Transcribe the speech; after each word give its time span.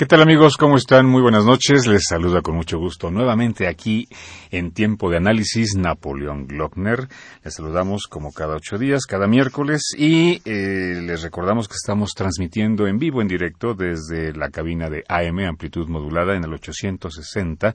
¿Qué 0.00 0.06
tal 0.06 0.22
amigos? 0.22 0.56
¿Cómo 0.56 0.78
están? 0.78 1.04
Muy 1.04 1.20
buenas 1.20 1.44
noches. 1.44 1.86
Les 1.86 2.04
saluda 2.08 2.40
con 2.40 2.56
mucho 2.56 2.78
gusto 2.78 3.10
nuevamente 3.10 3.68
aquí 3.68 4.08
en 4.50 4.72
Tiempo 4.72 5.10
de 5.10 5.18
Análisis 5.18 5.74
Napoleón 5.76 6.46
Glockner. 6.46 7.06
Les 7.44 7.52
saludamos 7.52 8.06
como 8.08 8.32
cada 8.32 8.56
ocho 8.56 8.78
días, 8.78 9.04
cada 9.04 9.26
miércoles 9.26 9.92
y 9.94 10.40
eh, 10.46 11.02
les 11.02 11.20
recordamos 11.20 11.68
que 11.68 11.74
estamos 11.74 12.14
transmitiendo 12.14 12.86
en 12.86 12.98
vivo, 12.98 13.20
en 13.20 13.28
directo 13.28 13.74
desde 13.74 14.32
la 14.32 14.48
cabina 14.48 14.88
de 14.88 15.04
AM 15.06 15.40
Amplitud 15.40 15.86
Modulada 15.86 16.34
en 16.34 16.44
el 16.44 16.54
860 16.54 17.74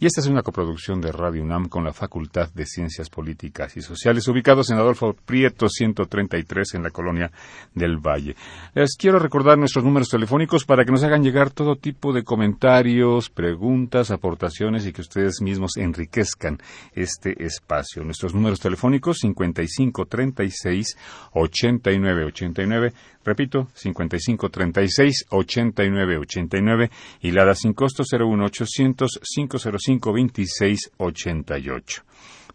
y 0.00 0.06
esta 0.06 0.22
es 0.22 0.26
una 0.26 0.42
coproducción 0.42 1.02
de 1.02 1.12
Radio 1.12 1.42
UNAM 1.42 1.68
con 1.68 1.84
la 1.84 1.92
Facultad 1.92 2.48
de 2.54 2.64
Ciencias 2.64 3.10
Políticas 3.10 3.76
y 3.76 3.82
Sociales 3.82 4.26
ubicados 4.26 4.70
en 4.70 4.78
Adolfo 4.78 5.12
Prieto 5.12 5.68
133 5.68 6.76
en 6.76 6.82
la 6.84 6.90
colonia 6.90 7.30
del 7.74 7.98
Valle. 7.98 8.36
Les 8.74 8.96
quiero 8.96 9.18
recordar 9.18 9.58
nuestros 9.58 9.84
números 9.84 10.08
telefónicos 10.08 10.64
para 10.64 10.86
que 10.86 10.92
nos 10.92 11.04
hagan 11.04 11.22
llegar 11.22 11.50
todo 11.58 11.74
tipo 11.74 12.12
de 12.12 12.22
comentarios, 12.22 13.30
preguntas, 13.30 14.12
aportaciones 14.12 14.86
y 14.86 14.92
que 14.92 15.00
ustedes 15.00 15.40
mismos 15.42 15.76
enriquezcan 15.76 16.58
este 16.92 17.34
espacio. 17.44 18.04
Nuestros 18.04 18.32
números 18.32 18.60
telefónicos 18.60 19.18
5536 19.22 20.96
8989, 21.32 22.92
repito, 23.24 23.66
5536 23.74 25.26
8989 25.30 26.90
y 27.22 27.32
la 27.32 27.44
da 27.44 27.56
sin 27.56 27.72
costo 27.72 28.04
01800 28.04 29.18
505 29.20 30.12
2688. 30.12 32.02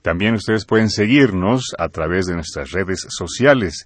También 0.01 0.35
ustedes 0.35 0.65
pueden 0.65 0.89
seguirnos 0.89 1.73
a 1.77 1.89
través 1.89 2.25
de 2.25 2.35
nuestras 2.35 2.71
redes 2.71 3.05
sociales. 3.09 3.85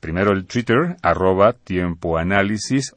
Primero 0.00 0.32
el 0.32 0.46
Twitter, 0.46 0.96
arroba 1.02 1.52
Tiempo 1.52 2.18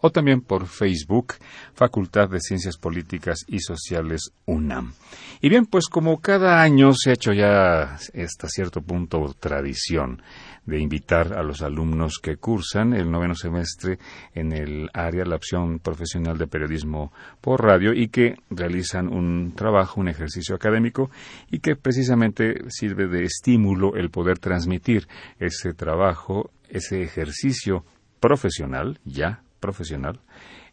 o 0.01 0.11
también 0.11 0.41
por 0.41 0.67
Facebook, 0.67 1.33
Facultad 1.73 2.29
de 2.29 2.39
Ciencias 2.39 2.77
Políticas 2.77 3.39
y 3.47 3.59
Sociales 3.59 4.31
UNAM. 4.45 4.93
Y 5.41 5.49
bien, 5.49 5.65
pues 5.65 5.87
como 5.87 6.19
cada 6.19 6.61
año 6.61 6.91
se 6.93 7.09
ha 7.09 7.13
hecho 7.13 7.33
ya 7.33 7.95
hasta 7.95 8.47
cierto 8.47 8.81
punto 8.81 9.35
tradición 9.39 10.21
de 10.65 10.79
invitar 10.79 11.33
a 11.33 11.43
los 11.43 11.61
alumnos 11.61 12.19
que 12.21 12.37
cursan 12.37 12.93
el 12.93 13.09
noveno 13.09 13.33
semestre 13.33 13.97
en 14.33 14.53
el 14.53 14.89
área, 14.93 15.25
la 15.25 15.35
opción 15.35 15.79
profesional 15.79 16.37
de 16.37 16.47
periodismo 16.47 17.11
por 17.41 17.63
radio 17.63 17.93
y 17.93 18.09
que 18.09 18.35
realizan 18.49 19.07
un 19.07 19.53
trabajo, 19.55 19.99
un 19.99 20.07
ejercicio 20.07 20.55
académico 20.55 21.09
y 21.49 21.59
que 21.59 21.75
precisamente 21.75 22.61
sirve 22.69 23.07
de 23.07 23.23
estímulo 23.23 23.95
el 23.95 24.11
poder 24.11 24.37
transmitir 24.37 25.07
ese 25.39 25.73
trabajo 25.73 26.51
ese 26.71 27.03
ejercicio 27.03 27.85
profesional, 28.19 28.99
ya 29.05 29.43
profesional, 29.59 30.19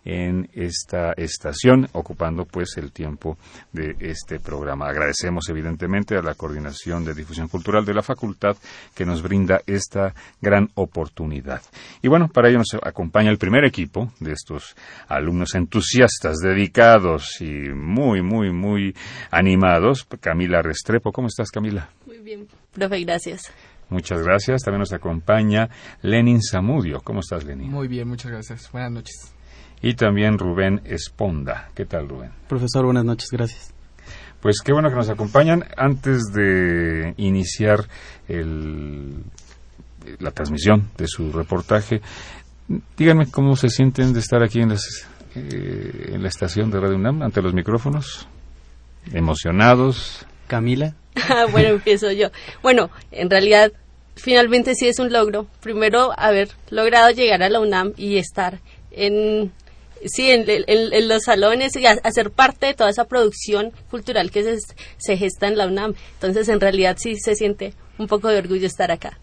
en 0.05 0.49
esta 0.55 1.13
estación, 1.13 1.89
ocupando 1.93 2.47
pues 2.47 2.77
el 2.79 2.93
tiempo 2.93 3.37
de 3.73 3.95
este 4.01 4.41
programa. 4.41 4.89
Agradecemos 4.89 5.49
evidentemente 5.51 6.17
a 6.17 6.23
la 6.23 6.35
Coordinación 6.35 7.05
de 7.05 7.15
Difusión 7.15 7.49
Cultural 7.49 7.85
de 7.85 7.95
la 7.95 8.03
Facultad 8.03 8.57
que 8.95 9.05
nos 9.05 9.23
brinda 9.23 9.61
esta 9.67 10.15
gran 10.41 10.71
oportunidad. 10.75 11.61
Y 12.01 12.09
bueno, 12.09 12.29
para 12.29 12.49
ello 12.49 12.59
nos 12.59 12.75
acompaña 12.83 13.31
el 13.31 13.39
primer 13.39 13.65
equipo 13.67 14.11
de 14.21 14.33
estos 14.33 14.75
alumnos 15.09 15.55
entusiastas, 15.55 16.39
dedicados 16.39 17.41
y 17.41 17.69
muy, 17.75 18.23
muy, 18.23 18.51
muy 18.51 18.95
animados. 19.31 20.07
Camila 20.21 20.63
Restrepo, 20.63 21.13
¿cómo 21.13 21.29
estás 21.29 21.51
Camila? 21.51 21.91
Muy 22.07 22.19
bien, 22.19 22.49
profe, 22.73 23.01
gracias. 23.01 23.53
Muchas 23.91 24.23
gracias. 24.23 24.63
También 24.63 24.81
nos 24.81 24.93
acompaña 24.93 25.69
Lenin 26.03 26.41
Zamudio. 26.43 27.01
¿Cómo 27.03 27.21
estás, 27.21 27.45
Lenin? 27.45 27.71
Muy 27.71 27.89
bien, 27.89 28.09
muchas 28.09 28.31
gracias. 28.31 28.71
Buenas 28.71 28.93
noches. 28.93 29.35
Y 29.81 29.95
también 29.95 30.39
Rubén 30.39 30.83
Esponda. 30.85 31.71
¿Qué 31.75 31.85
tal, 31.85 32.09
Rubén? 32.09 32.33
Profesor, 32.49 32.85
buenas 32.85 33.05
noches, 33.05 33.31
gracias. 33.31 33.73
Pues 34.41 34.61
qué 34.65 34.73
bueno 34.73 34.89
que 34.89 34.97
nos 34.97 35.09
acompañan. 35.09 35.65
Antes 35.77 36.25
de 36.33 37.15
iniciar 37.17 37.89
la 40.19 40.31
transmisión 40.33 40.91
de 40.97 41.07
su 41.07 41.33
reportaje, 41.33 42.01
díganme 42.97 43.31
cómo 43.31 43.57
se 43.57 43.69
sienten 43.69 44.13
de 44.13 44.21
estar 44.21 44.43
aquí 44.43 44.61
en, 44.61 44.73
eh, 44.73 46.11
en 46.13 46.23
la 46.23 46.29
estación 46.29 46.71
de 46.71 46.81
Radio 46.81 46.97
UNAM 46.97 47.23
ante 47.23 47.43
los 47.43 47.55
micrófonos. 47.55 48.29
¿Emocionados? 49.13 50.27
Camila. 50.49 50.95
bueno, 51.53 51.69
empiezo 51.69 52.11
yo. 52.11 52.29
Bueno, 52.63 52.91
en 53.13 53.31
realidad, 53.31 53.73
finalmente 54.17 54.75
sí 54.75 54.89
es 54.89 54.99
un 54.99 55.13
logro. 55.13 55.47
Primero, 55.61 56.13
haber 56.19 56.49
logrado 56.71 57.11
llegar 57.11 57.43
a 57.43 57.49
la 57.49 57.61
UNAM 57.61 57.93
y 57.97 58.19
estar 58.19 58.59
en, 58.91 59.53
sí, 60.05 60.31
en, 60.31 61.09
los 61.09 61.23
salones 61.23 61.77
y 61.77 61.87
hacer 61.87 62.31
parte 62.31 62.67
de 62.67 62.75
toda 62.75 62.91
esa 62.91 63.05
producción 63.05 63.73
cultural 63.91 64.31
que 64.31 64.43
se, 64.43 64.75
se 64.97 65.17
gesta 65.17 65.47
en 65.47 65.57
la 65.57 65.67
UNAM. 65.67 65.95
Entonces, 66.15 66.49
en 66.49 66.61
realidad 66.61 66.97
sí 66.99 67.15
se 67.17 67.37
siente 67.37 67.75
un 67.99 68.09
poco 68.09 68.29
de 68.29 68.39
orgullo 68.39 68.67
estar 68.67 68.91
acá. 68.91 69.19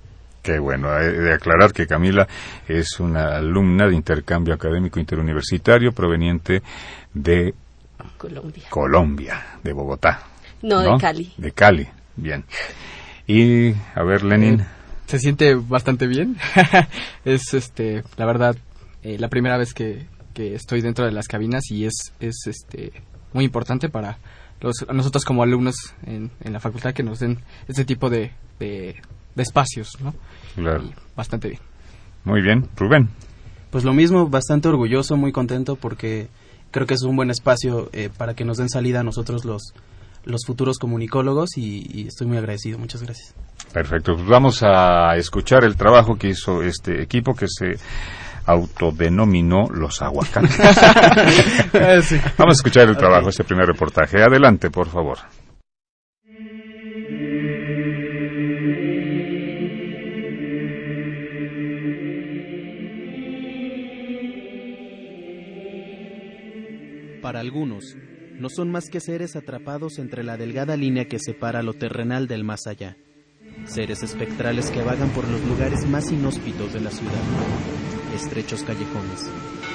Qué 0.46 0.59
bueno, 0.59 0.92
de 0.92 1.34
aclarar 1.34 1.74
que 1.74 1.88
Camila 1.88 2.28
es 2.68 3.00
una 3.00 3.38
alumna 3.38 3.88
de 3.88 3.96
intercambio 3.96 4.53
académico 4.53 5.00
interuniversitario 5.00 5.92
proveniente 5.92 6.62
de 7.16 7.56
Colombia, 8.16 8.63
Colombia 8.69 9.44
de 9.63 9.74
Bogotá. 9.74 10.34
No, 10.62 10.80
de 10.80 10.98
Cali. 11.00 11.34
De 11.38 11.52
Cali, 11.52 11.88
bien. 12.16 12.46
Y, 13.28 13.74
a 13.94 14.04
ver, 14.04 14.24
Lenin. 14.24 14.62
Eh, 14.62 14.66
se 15.06 15.20
siente 15.20 15.56
bastante 15.56 16.08
bien. 16.08 16.38
es, 17.26 17.54
este, 17.54 18.04
la 18.18 18.26
verdad, 18.26 18.56
eh, 19.04 19.18
la 19.20 19.30
primera 19.30 19.58
vez 19.58 19.74
que, 19.74 20.06
que, 20.34 20.56
estoy 20.56 20.82
dentro 20.82 21.06
de 21.06 21.12
las 21.12 21.28
cabinas 21.28 21.70
y 21.70 21.86
es, 21.86 22.14
es 22.20 22.36
este, 22.48 22.92
muy 23.34 23.46
importante 23.46 23.90
para 23.90 24.18
los, 24.62 24.86
nosotros 24.94 25.26
como 25.26 25.44
alumnos 25.44 25.76
en, 26.06 26.32
en 26.42 26.54
la 26.54 26.60
facultad 26.60 26.94
que 26.94 27.04
nos 27.04 27.20
den 27.20 27.40
este 27.68 27.86
tipo 27.86 28.10
de, 28.10 28.32
de, 28.60 28.96
espacios, 29.36 29.90
¿no? 30.02 30.14
Claro. 30.56 30.84
bastante 31.16 31.50
bien. 31.50 31.62
Muy 32.24 32.42
bien. 32.42 32.68
Rubén. 32.76 33.10
Pues 33.70 33.84
lo 33.84 33.94
mismo, 33.94 34.28
bastante 34.30 34.70
orgulloso, 34.70 35.18
muy 35.18 35.32
contento 35.32 35.76
porque 35.76 36.30
creo 36.72 36.88
que 36.88 36.94
es 36.94 37.04
un 37.04 37.16
buen 37.16 37.30
espacio 37.30 37.90
eh, 37.94 38.10
para 38.16 38.34
que 38.34 38.46
nos 38.46 38.58
den 38.58 38.70
salida 38.70 39.02
a 39.02 39.04
nosotros 39.04 39.46
los 39.46 39.74
los 40.25 40.46
futuros 40.46 40.78
comunicólogos 40.78 41.58
y, 41.58 42.08
estoy 42.08 42.28
muy 42.28 42.38
agradecido. 42.38 42.78
Muchas 42.78 43.02
gracias. 43.02 43.34
Perfecto. 43.72 44.16
Pues 44.16 44.28
vamos 44.28 44.62
a 44.63 45.16
escuchar 45.16 45.63
el 45.63 45.75
trabajo 45.75 46.18
que 46.18 46.30
hizo 46.30 46.62
este 46.62 47.02
equipo 47.02 47.34
que 47.34 47.47
se 47.47 47.78
autodenominó 48.46 49.68
los 49.72 50.02
aguacates. 50.02 50.58
Vamos 52.38 52.58
a 52.58 52.59
escuchar 52.59 52.88
el 52.88 52.96
trabajo, 52.96 53.30
este 53.30 53.44
primer 53.44 53.66
reportaje. 53.66 54.22
Adelante, 54.22 54.69
por 54.69 54.88
favor. 54.88 55.18
Para 67.22 67.39
algunos, 67.39 67.98
no 68.40 68.50
son 68.50 68.72
más 68.72 68.90
que 68.90 69.00
seres 69.00 69.36
atrapados 69.36 69.98
entre 69.98 70.24
la 70.24 70.38
delgada 70.38 70.76
línea 70.76 71.06
que 71.06 71.20
separa 71.20 71.64
lo 71.64 71.74
terrenal 71.74 72.28
del 72.28 72.44
más 72.44 72.68
allá. 72.68 72.98
Seres 73.66 74.04
espectrales 74.04 74.70
que 74.72 74.82
vagan 74.82 75.10
por 75.10 75.28
los 75.28 75.42
lugares 75.46 75.88
más 75.88 76.12
inhóspitos 76.12 76.74
de 76.74 76.82
la 76.82 76.92
ciudad. 76.92 77.14
Estrechos 78.14 78.64
callejones, 78.64 79.30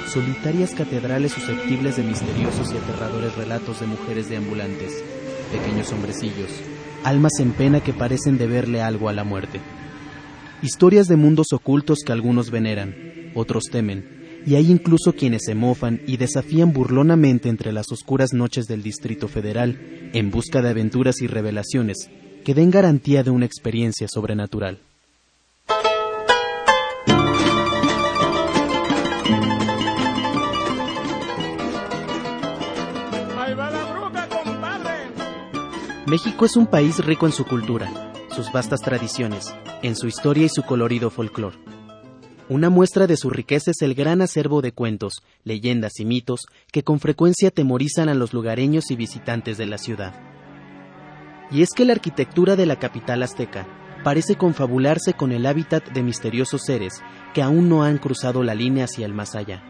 solitarias 0.07 0.73
catedrales 0.73 1.31
susceptibles 1.33 1.97
de 1.97 2.03
misteriosos 2.03 2.71
y 2.73 2.77
aterradores 2.77 3.35
relatos 3.35 3.79
de 3.79 3.87
mujeres 3.87 4.29
deambulantes, 4.29 5.03
pequeños 5.51 5.91
hombrecillos, 5.91 6.49
almas 7.03 7.33
en 7.39 7.51
pena 7.51 7.81
que 7.81 7.93
parecen 7.93 8.37
deberle 8.37 8.81
algo 8.81 9.09
a 9.09 9.13
la 9.13 9.23
muerte. 9.23 9.59
Historias 10.61 11.07
de 11.07 11.17
mundos 11.17 11.47
ocultos 11.53 11.99
que 12.05 12.11
algunos 12.11 12.51
veneran, 12.51 12.95
otros 13.33 13.65
temen, 13.71 14.20
y 14.45 14.55
hay 14.55 14.71
incluso 14.71 15.13
quienes 15.13 15.43
se 15.45 15.55
mofan 15.55 16.01
y 16.07 16.17
desafían 16.17 16.73
burlonamente 16.73 17.49
entre 17.49 17.71
las 17.71 17.91
oscuras 17.91 18.33
noches 18.33 18.65
del 18.67 18.83
Distrito 18.83 19.27
Federal 19.27 20.09
en 20.13 20.31
busca 20.31 20.61
de 20.61 20.69
aventuras 20.69 21.21
y 21.21 21.27
revelaciones, 21.27 22.09
que 22.43 22.53
den 22.53 22.71
garantía 22.71 23.23
de 23.23 23.31
una 23.31 23.45
experiencia 23.45 24.07
sobrenatural. 24.07 24.79
México 36.07 36.43
es 36.43 36.57
un 36.57 36.67
país 36.67 36.97
rico 37.05 37.25
en 37.25 37.31
su 37.31 37.45
cultura, 37.45 38.11
sus 38.35 38.51
vastas 38.51 38.81
tradiciones, 38.81 39.53
en 39.81 39.95
su 39.95 40.07
historia 40.07 40.45
y 40.45 40.49
su 40.49 40.63
colorido 40.63 41.09
folclor. 41.09 41.53
Una 42.51 42.69
muestra 42.69 43.07
de 43.07 43.15
su 43.15 43.29
riqueza 43.29 43.71
es 43.71 43.81
el 43.81 43.95
gran 43.95 44.21
acervo 44.21 44.61
de 44.61 44.73
cuentos, 44.73 45.23
leyendas 45.45 46.01
y 46.01 46.05
mitos 46.05 46.41
que 46.73 46.83
con 46.83 46.99
frecuencia 46.99 47.47
atemorizan 47.47 48.09
a 48.09 48.13
los 48.13 48.33
lugareños 48.33 48.91
y 48.91 48.97
visitantes 48.97 49.57
de 49.57 49.67
la 49.67 49.77
ciudad. 49.77 50.13
Y 51.49 51.61
es 51.61 51.69
que 51.69 51.85
la 51.85 51.93
arquitectura 51.93 52.57
de 52.57 52.65
la 52.65 52.75
capital 52.75 53.23
azteca 53.23 53.65
parece 54.03 54.35
confabularse 54.35 55.13
con 55.13 55.31
el 55.31 55.45
hábitat 55.45 55.93
de 55.93 56.03
misteriosos 56.03 56.63
seres 56.65 57.01
que 57.33 57.41
aún 57.41 57.69
no 57.69 57.83
han 57.83 57.99
cruzado 57.99 58.43
la 58.43 58.53
línea 58.53 58.83
hacia 58.83 59.05
el 59.05 59.13
más 59.13 59.33
allá. 59.33 59.63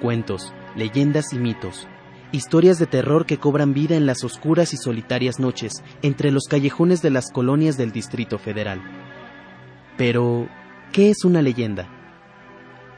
Cuentos, 0.00 0.54
leyendas 0.76 1.32
y 1.32 1.40
mitos, 1.40 1.88
historias 2.30 2.78
de 2.78 2.86
terror 2.86 3.26
que 3.26 3.38
cobran 3.38 3.74
vida 3.74 3.96
en 3.96 4.06
las 4.06 4.22
oscuras 4.22 4.72
y 4.72 4.76
solitarias 4.76 5.40
noches 5.40 5.82
entre 6.02 6.30
los 6.30 6.44
callejones 6.44 7.02
de 7.02 7.10
las 7.10 7.32
colonias 7.32 7.76
del 7.76 7.90
Distrito 7.90 8.38
Federal. 8.38 8.80
Pero, 9.96 10.48
¿qué 10.92 11.08
es 11.08 11.24
una 11.24 11.40
leyenda? 11.40 11.88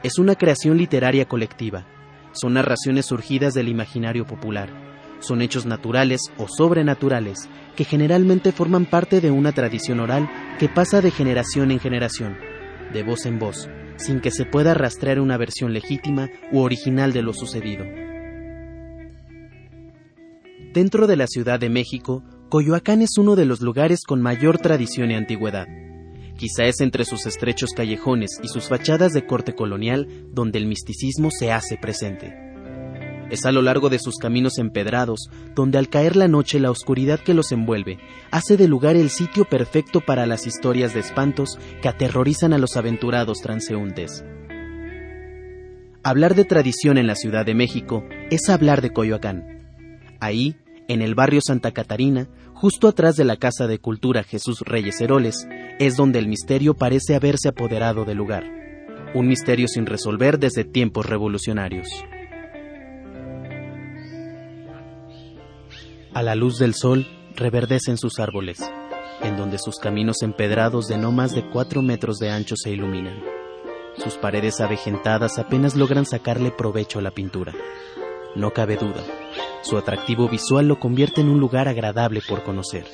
Es 0.03 0.19
una 0.19 0.35
creación 0.35 0.77
literaria 0.77 1.25
colectiva. 1.27 1.87
Son 2.33 2.53
narraciones 2.53 3.05
surgidas 3.05 3.53
del 3.53 3.69
imaginario 3.69 4.25
popular. 4.25 4.69
Son 5.19 5.41
hechos 5.41 5.65
naturales 5.65 6.19
o 6.37 6.47
sobrenaturales 6.49 7.49
que 7.77 7.85
generalmente 7.85 8.51
forman 8.51 8.85
parte 8.85 9.21
de 9.21 9.31
una 9.31 9.53
tradición 9.53 10.01
oral 10.01 10.29
que 10.59 10.67
pasa 10.67 11.01
de 11.01 11.09
generación 11.09 11.71
en 11.71 11.79
generación, 11.79 12.37
de 12.91 13.03
voz 13.03 13.25
en 13.25 13.39
voz, 13.39 13.69
sin 13.95 14.19
que 14.19 14.29
se 14.29 14.45
pueda 14.45 14.73
rastrear 14.73 15.21
una 15.21 15.37
versión 15.37 15.71
legítima 15.71 16.29
u 16.51 16.59
original 16.59 17.13
de 17.13 17.21
lo 17.21 17.33
sucedido. 17.33 17.85
Dentro 20.73 21.07
de 21.07 21.15
la 21.15 21.27
Ciudad 21.27 21.61
de 21.61 21.69
México, 21.69 22.23
Coyoacán 22.49 23.01
es 23.01 23.17
uno 23.17 23.37
de 23.37 23.45
los 23.45 23.61
lugares 23.61 24.03
con 24.05 24.21
mayor 24.21 24.57
tradición 24.57 25.11
y 25.11 25.15
antigüedad. 25.15 25.84
Quizá 26.37 26.65
es 26.65 26.81
entre 26.81 27.05
sus 27.05 27.25
estrechos 27.25 27.71
callejones 27.71 28.39
y 28.43 28.49
sus 28.49 28.67
fachadas 28.67 29.13
de 29.13 29.25
corte 29.25 29.55
colonial 29.55 30.07
donde 30.31 30.59
el 30.59 30.65
misticismo 30.65 31.31
se 31.31 31.51
hace 31.51 31.77
presente. 31.77 32.45
Es 33.29 33.45
a 33.45 33.51
lo 33.51 33.61
largo 33.61 33.89
de 33.89 33.99
sus 33.99 34.17
caminos 34.17 34.59
empedrados 34.59 35.29
donde 35.55 35.77
al 35.77 35.89
caer 35.89 36.15
la 36.15 36.27
noche 36.27 36.59
la 36.59 36.69
oscuridad 36.69 37.19
que 37.19 37.33
los 37.33 37.51
envuelve 37.51 37.97
hace 38.31 38.55
de 38.55 38.67
lugar 38.67 38.95
el 38.95 39.09
sitio 39.09 39.45
perfecto 39.45 40.01
para 40.01 40.25
las 40.25 40.45
historias 40.45 40.93
de 40.93 40.99
espantos 40.99 41.57
que 41.81 41.87
aterrorizan 41.87 42.53
a 42.53 42.57
los 42.57 42.77
aventurados 42.77 43.39
transeúntes. 43.41 44.23
Hablar 46.03 46.35
de 46.35 46.45
tradición 46.45 46.99
en 46.99 47.07
la 47.07 47.15
Ciudad 47.15 47.45
de 47.47 47.55
México 47.55 48.03
es 48.29 48.47
hablar 48.49 48.81
de 48.81 48.93
Coyoacán. 48.93 49.55
Ahí, 50.19 50.55
en 50.87 51.01
el 51.01 51.15
barrio 51.15 51.41
Santa 51.41 51.71
Catarina, 51.71 52.27
justo 52.53 52.87
atrás 52.87 53.15
de 53.15 53.25
la 53.25 53.37
Casa 53.37 53.67
de 53.67 53.79
Cultura 53.79 54.23
Jesús 54.23 54.61
Reyes 54.61 55.01
Heroles, 55.01 55.47
es 55.79 55.97
donde 55.97 56.19
el 56.19 56.27
misterio 56.27 56.75
parece 56.75 57.15
haberse 57.15 57.49
apoderado 57.49 58.05
del 58.05 58.17
lugar. 58.17 58.43
Un 59.13 59.27
misterio 59.27 59.67
sin 59.67 59.85
resolver 59.85 60.39
desde 60.39 60.63
tiempos 60.63 61.05
revolucionarios. 61.05 61.87
A 66.13 66.23
la 66.23 66.35
luz 66.35 66.59
del 66.59 66.73
sol 66.75 67.07
reverdecen 67.35 67.97
sus 67.97 68.19
árboles, 68.19 68.59
en 69.21 69.37
donde 69.37 69.57
sus 69.57 69.77
caminos 69.77 70.21
empedrados 70.21 70.87
de 70.87 70.97
no 70.97 71.11
más 71.11 71.33
de 71.33 71.49
cuatro 71.49 71.81
metros 71.81 72.19
de 72.19 72.29
ancho 72.29 72.55
se 72.55 72.71
iluminan. 72.71 73.21
Sus 73.97 74.15
paredes 74.15 74.59
avejentadas 74.61 75.39
apenas 75.39 75.75
logran 75.75 76.05
sacarle 76.05 76.51
provecho 76.51 76.99
a 76.99 77.01
la 77.01 77.11
pintura. 77.11 77.53
No 78.35 78.51
cabe 78.51 78.75
duda, 78.75 79.01
su 79.61 79.77
atractivo 79.77 80.27
visual 80.27 80.67
lo 80.67 80.79
convierte 80.79 81.21
en 81.21 81.29
un 81.29 81.39
lugar 81.39 81.69
agradable 81.69 82.21
por 82.27 82.43
conocer. 82.43 82.85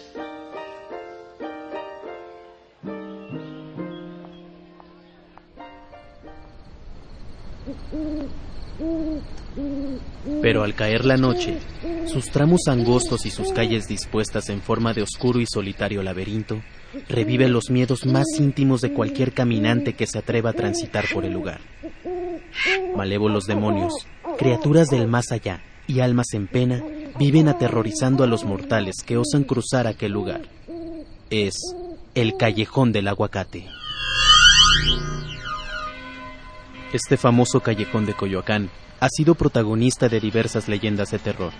Pero 10.42 10.64
al 10.64 10.76
caer 10.76 11.06
la 11.06 11.18
noche, 11.18 11.58
sus 12.06 12.30
tramos 12.30 12.62
angostos 12.68 13.26
y 13.26 13.32
sus 13.32 13.52
calles 13.52 13.88
dispuestas 13.88 14.50
en 14.50 14.62
forma 14.62 14.94
de 14.94 15.02
oscuro 15.02 15.40
y 15.40 15.46
solitario 15.46 16.04
laberinto 16.04 16.62
reviven 17.10 17.52
los 17.52 17.70
miedos 17.70 18.06
más 18.06 18.28
íntimos 18.38 18.82
de 18.82 18.94
cualquier 18.94 19.34
caminante 19.34 19.94
que 19.94 20.08
se 20.08 20.20
atreva 20.20 20.52
a 20.52 20.54
transitar 20.54 21.06
por 21.14 21.26
el 21.26 21.34
lugar. 21.34 21.62
Malévolos 22.96 23.46
demonios, 23.46 23.94
criaturas 24.42 24.88
del 24.88 25.08
más 25.08 25.32
allá, 25.32 25.62
y 25.86 26.00
almas 26.00 26.34
en 26.34 26.48
pena 26.48 26.82
viven 27.20 27.48
aterrorizando 27.48 28.24
a 28.24 28.28
los 28.28 28.44
mortales 28.44 29.04
que 29.06 29.16
osan 29.16 29.44
cruzar 29.44 29.86
aquel 29.86 30.14
lugar. 30.14 30.42
Es 31.30 31.54
el 32.16 32.36
callejón 32.38 32.92
del 32.92 33.08
aguacate. 33.08 33.68
Este 36.92 37.18
famoso 37.18 37.60
callejón 37.60 38.08
de 38.08 38.16
Coyoacán 38.16 38.72
ha 39.00 39.10
sido 39.10 39.36
protagonista 39.36 40.10
de 40.10 40.20
diversas 40.20 40.68
leyendas 40.68 41.12
de 41.12 41.20
terror. 41.20 41.54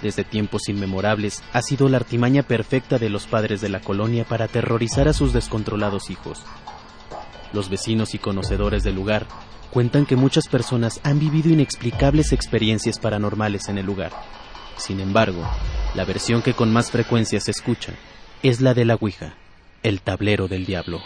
Desde 0.00 0.24
tiempos 0.24 0.70
inmemorables 0.70 1.42
ha 1.52 1.60
sido 1.60 1.90
la 1.90 1.98
artimaña 1.98 2.42
perfecta 2.42 2.98
de 2.98 3.10
los 3.10 3.26
padres 3.26 3.60
de 3.60 3.68
la 3.68 3.80
colonia 3.80 4.24
para 4.24 4.46
aterrorizar 4.46 5.08
a 5.08 5.12
sus 5.12 5.34
descontrolados 5.34 6.08
hijos. 6.08 6.42
Los 7.52 7.68
vecinos 7.68 8.14
y 8.14 8.18
conocedores 8.18 8.82
del 8.82 8.94
lugar 8.94 9.26
cuentan 9.74 10.06
que 10.06 10.14
muchas 10.14 10.46
personas 10.46 11.00
han 11.02 11.18
vivido 11.18 11.50
inexplicables 11.50 12.32
experiencias 12.32 13.00
paranormales 13.00 13.68
en 13.68 13.76
el 13.76 13.84
lugar. 13.84 14.12
Sin 14.76 15.00
embargo, 15.00 15.44
la 15.96 16.04
versión 16.04 16.42
que 16.42 16.54
con 16.54 16.72
más 16.72 16.92
frecuencia 16.92 17.40
se 17.40 17.50
escucha 17.50 17.92
es 18.44 18.60
la 18.60 18.72
de 18.72 18.84
la 18.84 18.94
Ouija, 18.94 19.34
el 19.82 20.00
tablero 20.00 20.46
del 20.46 20.64
diablo. 20.64 21.00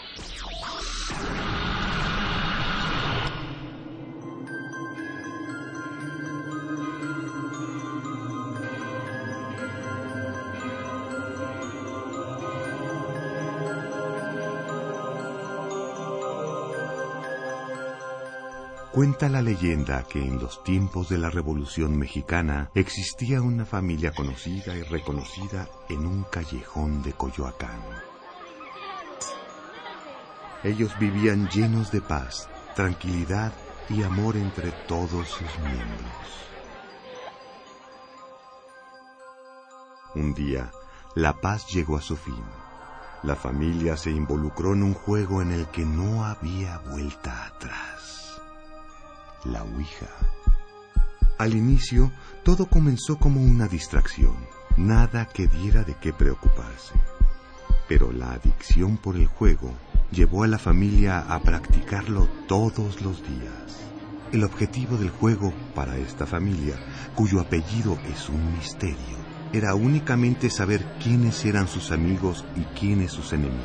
Cuenta 18.99 19.29
la 19.29 19.41
leyenda 19.41 20.03
que 20.03 20.19
en 20.19 20.41
los 20.41 20.61
tiempos 20.61 21.07
de 21.07 21.17
la 21.17 21.29
Revolución 21.29 21.97
Mexicana 21.97 22.69
existía 22.75 23.41
una 23.41 23.63
familia 23.63 24.11
conocida 24.11 24.75
y 24.75 24.81
reconocida 24.81 25.69
en 25.87 26.05
un 26.05 26.23
callejón 26.23 27.01
de 27.01 27.13
Coyoacán. 27.13 27.79
Ellos 30.65 30.91
vivían 30.99 31.47
llenos 31.47 31.93
de 31.93 32.01
paz, 32.01 32.49
tranquilidad 32.75 33.53
y 33.87 34.03
amor 34.03 34.35
entre 34.35 34.69
todos 34.85 35.29
sus 35.29 35.59
miembros. 35.59 36.49
Un 40.15 40.33
día, 40.33 40.71
la 41.15 41.39
paz 41.39 41.67
llegó 41.73 41.95
a 41.95 42.01
su 42.01 42.17
fin. 42.17 42.43
La 43.23 43.37
familia 43.37 43.95
se 43.95 44.11
involucró 44.11 44.73
en 44.73 44.83
un 44.83 44.93
juego 44.93 45.41
en 45.41 45.53
el 45.53 45.67
que 45.67 45.85
no 45.85 46.25
había 46.25 46.79
vuelta 46.79 47.45
atrás 47.45 48.18
la 49.45 49.63
Ouija. 49.63 50.07
Al 51.37 51.55
inicio, 51.55 52.11
todo 52.43 52.65
comenzó 52.65 53.17
como 53.17 53.41
una 53.41 53.67
distracción, 53.67 54.35
nada 54.77 55.25
que 55.25 55.47
diera 55.47 55.83
de 55.83 55.95
qué 55.95 56.11
preocuparse. 56.11 56.93
Pero 57.87 58.11
la 58.11 58.33
adicción 58.33 58.97
por 58.97 59.15
el 59.15 59.27
juego 59.27 59.73
llevó 60.11 60.43
a 60.43 60.47
la 60.47 60.59
familia 60.59 61.19
a 61.21 61.39
practicarlo 61.39 62.27
todos 62.47 63.01
los 63.01 63.23
días. 63.23 63.85
El 64.31 64.43
objetivo 64.43 64.97
del 64.97 65.09
juego 65.09 65.53
para 65.73 65.97
esta 65.97 66.25
familia, 66.25 66.75
cuyo 67.15 67.39
apellido 67.39 67.97
es 68.11 68.29
un 68.29 68.53
misterio, 68.53 69.17
era 69.53 69.73
únicamente 69.73 70.49
saber 70.49 70.85
quiénes 71.01 71.43
eran 71.45 71.67
sus 71.67 71.91
amigos 71.91 72.45
y 72.55 72.61
quiénes 72.77 73.11
sus 73.11 73.33
enemigos. 73.33 73.63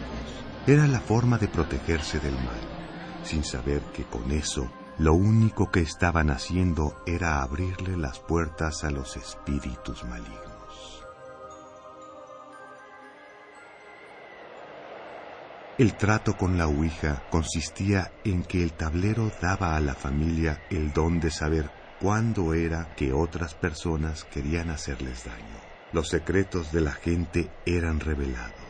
Era 0.66 0.87
la 0.87 1.00
forma 1.00 1.37
de 1.37 1.49
protegerse 1.49 2.21
del 2.21 2.35
mal, 2.35 2.61
sin 3.25 3.45
saber 3.45 3.83
que 3.93 4.04
con 4.04 4.31
eso 4.31 4.71
lo 4.98 5.14
único 5.14 5.70
que 5.70 5.80
estaban 5.80 6.30
haciendo 6.30 6.96
era 7.06 7.42
abrirle 7.42 7.96
las 7.96 8.20
puertas 8.20 8.84
a 8.84 8.90
los 8.90 9.16
espíritus 9.16 10.04
malignos. 10.04 11.04
El 15.76 15.96
trato 15.96 16.36
con 16.36 16.56
la 16.56 16.68
Ouija 16.68 17.24
consistía 17.30 18.12
en 18.22 18.44
que 18.44 18.62
el 18.62 18.74
tablero 18.74 19.32
daba 19.40 19.76
a 19.76 19.80
la 19.80 19.94
familia 19.94 20.62
el 20.70 20.92
don 20.92 21.18
de 21.18 21.32
saber 21.32 21.68
cuándo 22.00 22.54
era 22.54 22.94
que 22.94 23.12
otras 23.12 23.54
personas 23.54 24.22
querían 24.22 24.70
hacerles 24.70 25.24
daño. 25.24 25.60
Los 25.92 26.10
secretos 26.10 26.70
de 26.70 26.80
la 26.80 26.92
gente 26.92 27.50
eran 27.66 27.98
revelados. 27.98 28.63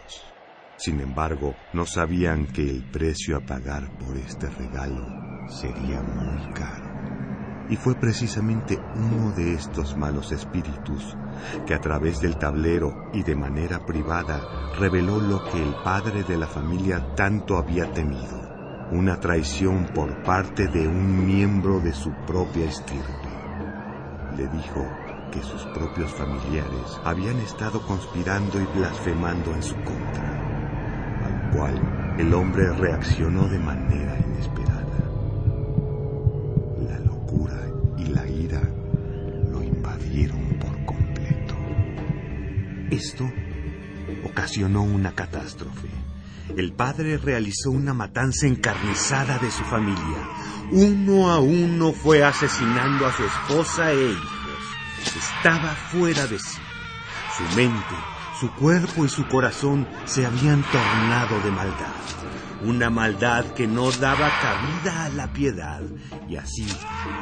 Sin 0.76 1.00
embargo, 1.00 1.54
no 1.72 1.86
sabían 1.86 2.46
que 2.46 2.68
el 2.68 2.82
precio 2.90 3.36
a 3.36 3.40
pagar 3.40 3.96
por 3.98 4.16
este 4.16 4.48
regalo 4.50 5.06
sería 5.48 6.02
muy 6.02 6.52
caro. 6.52 6.92
Y 7.68 7.76
fue 7.76 7.94
precisamente 7.94 8.78
uno 8.96 9.32
de 9.32 9.54
estos 9.54 9.96
malos 9.96 10.32
espíritus 10.32 11.16
que 11.66 11.74
a 11.74 11.80
través 11.80 12.20
del 12.20 12.36
tablero 12.36 12.92
y 13.12 13.22
de 13.22 13.34
manera 13.34 13.86
privada 13.86 14.40
reveló 14.78 15.20
lo 15.20 15.44
que 15.44 15.62
el 15.62 15.74
padre 15.82 16.24
de 16.24 16.36
la 16.36 16.46
familia 16.46 17.14
tanto 17.14 17.56
había 17.56 17.90
temido, 17.92 18.40
una 18.90 19.18
traición 19.18 19.86
por 19.94 20.22
parte 20.22 20.68
de 20.68 20.86
un 20.86 21.24
miembro 21.26 21.80
de 21.80 21.92
su 21.92 22.12
propia 22.26 22.66
estirpe. 22.66 23.28
Le 24.36 24.48
dijo 24.48 24.84
que 25.32 25.42
sus 25.42 25.64
propios 25.66 26.12
familiares 26.12 27.00
habían 27.04 27.38
estado 27.40 27.80
conspirando 27.86 28.60
y 28.60 28.66
blasfemando 28.78 29.54
en 29.54 29.62
su 29.62 29.74
contra, 29.76 30.43
el 32.18 32.34
hombre 32.34 32.72
reaccionó 32.72 33.48
de 33.48 33.60
manera 33.60 34.18
inesperada. 34.26 34.98
La 36.80 36.98
locura 36.98 37.60
y 37.96 38.06
la 38.06 38.26
ira 38.26 38.60
lo 39.50 39.62
invadieron 39.62 40.58
por 40.58 40.84
completo. 40.84 41.54
Esto 42.90 43.30
ocasionó 44.28 44.82
una 44.82 45.14
catástrofe. 45.14 45.88
El 46.56 46.72
padre 46.72 47.18
realizó 47.18 47.70
una 47.70 47.94
matanza 47.94 48.48
encarnizada 48.48 49.38
de 49.38 49.50
su 49.52 49.62
familia. 49.62 50.28
Uno 50.72 51.30
a 51.30 51.38
uno 51.38 51.92
fue 51.92 52.24
asesinando 52.24 53.06
a 53.06 53.12
su 53.12 53.22
esposa 53.22 53.92
e 53.92 54.10
hijos. 54.10 54.28
Estaba 55.16 55.70
fuera 55.92 56.26
de 56.26 56.38
sí. 56.38 56.58
Su 57.36 57.56
mente, 57.56 57.94
su 58.40 58.50
cuerpo 58.52 59.04
y 59.04 59.08
su 59.08 59.26
corazón 59.28 59.86
se 60.06 60.26
habían 60.26 60.62
tornado 60.62 61.40
de 61.40 61.50
maldad. 61.50 61.94
Una 62.64 62.90
maldad 62.90 63.44
que 63.52 63.66
no 63.66 63.90
daba 63.92 64.30
cabida 64.40 65.04
a 65.04 65.08
la 65.10 65.32
piedad. 65.32 65.82
Y 66.28 66.36
así, 66.36 66.66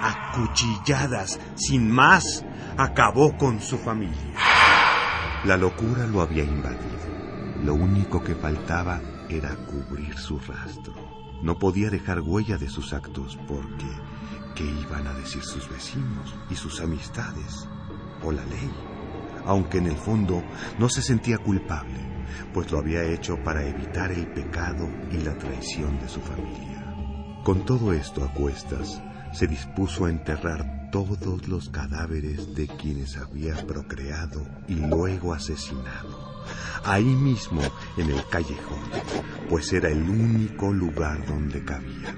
a 0.00 0.32
cuchilladas, 0.34 1.38
sin 1.56 1.90
más, 1.90 2.44
acabó 2.78 3.36
con 3.36 3.60
su 3.60 3.76
familia. 3.78 4.34
La 5.44 5.56
locura 5.56 6.06
lo 6.06 6.22
había 6.22 6.44
invadido. 6.44 6.92
Lo 7.64 7.74
único 7.74 8.22
que 8.22 8.34
faltaba 8.34 9.00
era 9.28 9.54
cubrir 9.66 10.16
su 10.16 10.38
rastro. 10.38 10.94
No 11.42 11.58
podía 11.58 11.90
dejar 11.90 12.20
huella 12.20 12.56
de 12.56 12.68
sus 12.68 12.92
actos 12.92 13.36
porque 13.48 13.86
¿qué 14.54 14.64
iban 14.64 15.06
a 15.06 15.14
decir 15.14 15.42
sus 15.42 15.68
vecinos 15.68 16.34
y 16.50 16.54
sus 16.54 16.80
amistades? 16.80 17.68
O 18.22 18.30
la 18.30 18.44
ley. 18.46 18.91
Aunque 19.44 19.78
en 19.78 19.86
el 19.86 19.96
fondo 19.96 20.42
no 20.78 20.88
se 20.88 21.02
sentía 21.02 21.38
culpable, 21.38 21.98
pues 22.52 22.70
lo 22.70 22.78
había 22.78 23.04
hecho 23.04 23.36
para 23.42 23.66
evitar 23.66 24.12
el 24.12 24.26
pecado 24.28 24.88
y 25.10 25.18
la 25.18 25.36
traición 25.36 25.98
de 26.00 26.08
su 26.08 26.20
familia. 26.20 26.94
Con 27.44 27.64
todo 27.64 27.92
esto 27.92 28.24
a 28.24 28.32
cuestas, 28.32 29.02
se 29.32 29.46
dispuso 29.46 30.04
a 30.04 30.10
enterrar 30.10 30.90
todos 30.92 31.48
los 31.48 31.70
cadáveres 31.70 32.54
de 32.54 32.68
quienes 32.68 33.16
había 33.16 33.54
procreado 33.66 34.46
y 34.68 34.74
luego 34.74 35.32
asesinado 35.32 36.32
ahí 36.84 37.04
mismo 37.04 37.62
en 37.96 38.10
el 38.10 38.26
callejón, 38.28 38.82
pues 39.48 39.72
era 39.72 39.88
el 39.88 40.08
único 40.08 40.72
lugar 40.72 41.24
donde 41.26 41.64
cabía. 41.64 42.14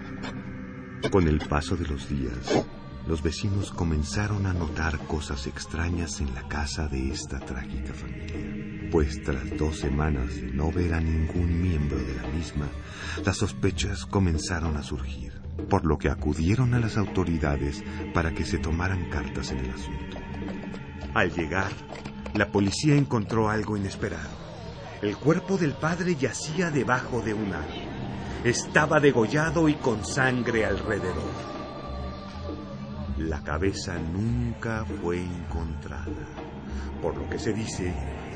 Con 1.11 1.29
el 1.29 1.39
paso 1.39 1.77
de 1.77 1.87
los 1.87 2.09
días, 2.09 2.67
los 3.07 3.23
vecinos 3.23 3.71
comenzaron 3.71 4.47
a 4.47 4.55
notar 4.55 4.99
cosas 5.07 5.47
extrañas 5.47 6.21
en 6.21 6.35
la 6.35 6.49
casa 6.49 6.89
de 6.89 7.11
esta 7.11 7.39
trágica 7.39 7.93
familia, 7.93 8.89
pues 8.91 9.23
tras 9.23 9.57
dos 9.59 9.79
semanas 9.79 10.35
de 10.37 10.53
no 10.53 10.73
ver 10.73 10.95
a 10.95 11.01
ningún 11.01 11.61
miembro 11.61 11.99
de 11.99 12.15
la 12.15 12.27
misma, 12.29 12.67
las 13.25 13.37
sospechas 13.37 14.07
comenzaron 14.07 14.77
a 14.77 14.83
surgir, 14.83 15.33
por 15.69 15.85
lo 15.85 15.99
que 15.99 16.09
acudieron 16.09 16.73
a 16.73 16.81
las 16.81 16.97
autoridades 16.97 17.85
para 18.15 18.33
que 18.33 18.45
se 18.45 18.59
tomaran 18.59 19.11
cartas 19.11 19.51
en 19.51 19.59
el 19.59 19.71
asunto. 19.71 20.19
Al 21.15 21.31
llegar, 21.33 21.71
la 22.35 22.51
policía 22.51 22.97
encontró 22.97 23.51
algo 23.51 23.77
inesperado. 23.77 24.45
El 25.03 25.17
cuerpo 25.17 25.59
del 25.59 25.75
padre 25.75 26.17
yacía 26.17 26.71
debajo 26.71 27.21
de 27.21 27.35
un 27.35 27.53
árbol. 27.53 27.85
Estaba 28.45 28.99
degollado 28.99 29.69
y 29.69 29.75
con 29.75 30.05
sangre 30.05 30.65
alrededor. 30.65 31.54
La 33.19 33.43
cabeza 33.43 33.95
nunca 33.97 34.85
fue 35.01 35.23
encontrada, 35.23 36.27
por 37.01 37.17
lo 37.17 37.29
que 37.31 37.39
se 37.39 37.53
dice 37.53 37.95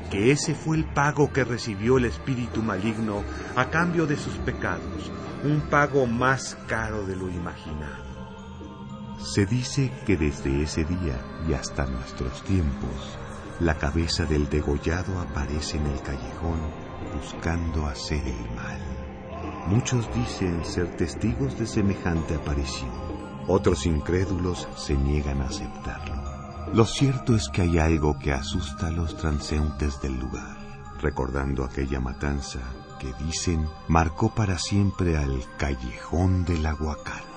que 0.08 0.30
ese 0.30 0.54
fue 0.54 0.76
el 0.76 0.84
pago 0.84 1.32
que 1.32 1.42
recibió 1.42 1.98
el 1.98 2.04
espíritu 2.04 2.62
maligno 2.62 3.24
a 3.56 3.70
cambio 3.70 4.06
de 4.06 4.16
sus 4.16 4.34
pecados, 4.38 5.10
un 5.42 5.62
pago 5.62 6.06
más 6.06 6.56
caro 6.68 7.04
de 7.06 7.16
lo 7.16 7.28
imaginado. 7.28 8.06
Se 9.18 9.46
dice 9.46 9.92
que 10.06 10.16
desde 10.16 10.62
ese 10.62 10.84
día 10.84 11.20
y 11.48 11.54
hasta 11.54 11.84
nuestros 11.86 12.44
tiempos, 12.44 13.18
la 13.58 13.74
cabeza 13.74 14.26
del 14.26 14.48
degollado 14.48 15.20
aparece 15.20 15.76
en 15.78 15.86
el 15.86 16.00
callejón 16.02 16.60
buscando 17.14 17.86
hacer 17.86 18.24
el 18.24 18.54
mal. 18.54 18.80
Muchos 19.66 20.08
dicen 20.14 20.64
ser 20.64 20.94
testigos 20.96 21.58
de 21.58 21.66
semejante 21.66 22.36
aparición. 22.36 23.07
Otros 23.48 23.86
incrédulos 23.86 24.68
se 24.76 24.94
niegan 24.94 25.40
a 25.40 25.46
aceptarlo. 25.46 26.14
Lo 26.74 26.84
cierto 26.84 27.34
es 27.34 27.48
que 27.48 27.62
hay 27.62 27.78
algo 27.78 28.18
que 28.18 28.32
asusta 28.32 28.88
a 28.88 28.90
los 28.90 29.16
transeúntes 29.16 30.02
del 30.02 30.18
lugar, 30.18 30.58
recordando 31.00 31.64
aquella 31.64 31.98
matanza 31.98 32.60
que 32.98 33.12
dicen 33.24 33.66
marcó 33.88 34.34
para 34.34 34.58
siempre 34.58 35.16
al 35.16 35.42
callejón 35.56 36.44
del 36.44 36.66
aguacate. 36.66 37.27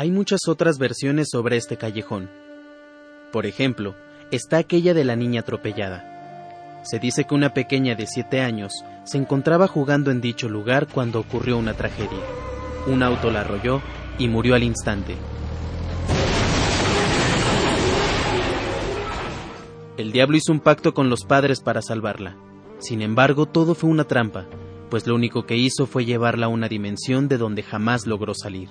Hay 0.00 0.10
muchas 0.10 0.48
otras 0.48 0.78
versiones 0.78 1.28
sobre 1.30 1.58
este 1.58 1.76
callejón. 1.76 2.30
Por 3.30 3.44
ejemplo, 3.44 3.94
está 4.30 4.56
aquella 4.56 4.94
de 4.94 5.04
la 5.04 5.14
niña 5.14 5.42
atropellada. 5.42 6.80
Se 6.84 6.98
dice 6.98 7.24
que 7.24 7.34
una 7.34 7.52
pequeña 7.52 7.94
de 7.96 8.06
7 8.06 8.40
años 8.40 8.72
se 9.04 9.18
encontraba 9.18 9.66
jugando 9.66 10.10
en 10.10 10.22
dicho 10.22 10.48
lugar 10.48 10.86
cuando 10.86 11.20
ocurrió 11.20 11.58
una 11.58 11.74
tragedia. 11.74 12.18
Un 12.86 13.02
auto 13.02 13.30
la 13.30 13.42
arrolló 13.42 13.82
y 14.18 14.28
murió 14.28 14.54
al 14.54 14.62
instante. 14.62 15.16
El 19.98 20.12
diablo 20.12 20.38
hizo 20.38 20.50
un 20.50 20.60
pacto 20.60 20.94
con 20.94 21.10
los 21.10 21.26
padres 21.26 21.60
para 21.60 21.82
salvarla. 21.82 22.38
Sin 22.78 23.02
embargo, 23.02 23.44
todo 23.44 23.74
fue 23.74 23.90
una 23.90 24.04
trampa, 24.04 24.46
pues 24.88 25.06
lo 25.06 25.14
único 25.14 25.44
que 25.44 25.58
hizo 25.58 25.84
fue 25.84 26.06
llevarla 26.06 26.46
a 26.46 26.48
una 26.48 26.68
dimensión 26.68 27.28
de 27.28 27.36
donde 27.36 27.62
jamás 27.62 28.06
logró 28.06 28.32
salir. 28.32 28.70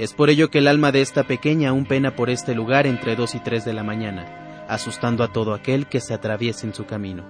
Es 0.00 0.14
por 0.14 0.30
ello 0.30 0.50
que 0.50 0.60
el 0.60 0.66
alma 0.66 0.92
de 0.92 1.02
esta 1.02 1.24
pequeña 1.24 1.68
aún 1.68 1.84
pena 1.84 2.16
por 2.16 2.30
este 2.30 2.54
lugar 2.54 2.86
entre 2.86 3.16
dos 3.16 3.34
y 3.34 3.38
tres 3.38 3.66
de 3.66 3.74
la 3.74 3.84
mañana, 3.84 4.64
asustando 4.66 5.22
a 5.22 5.30
todo 5.30 5.52
aquel 5.52 5.88
que 5.88 6.00
se 6.00 6.14
atraviese 6.14 6.66
en 6.66 6.72
su 6.72 6.86
camino. 6.86 7.22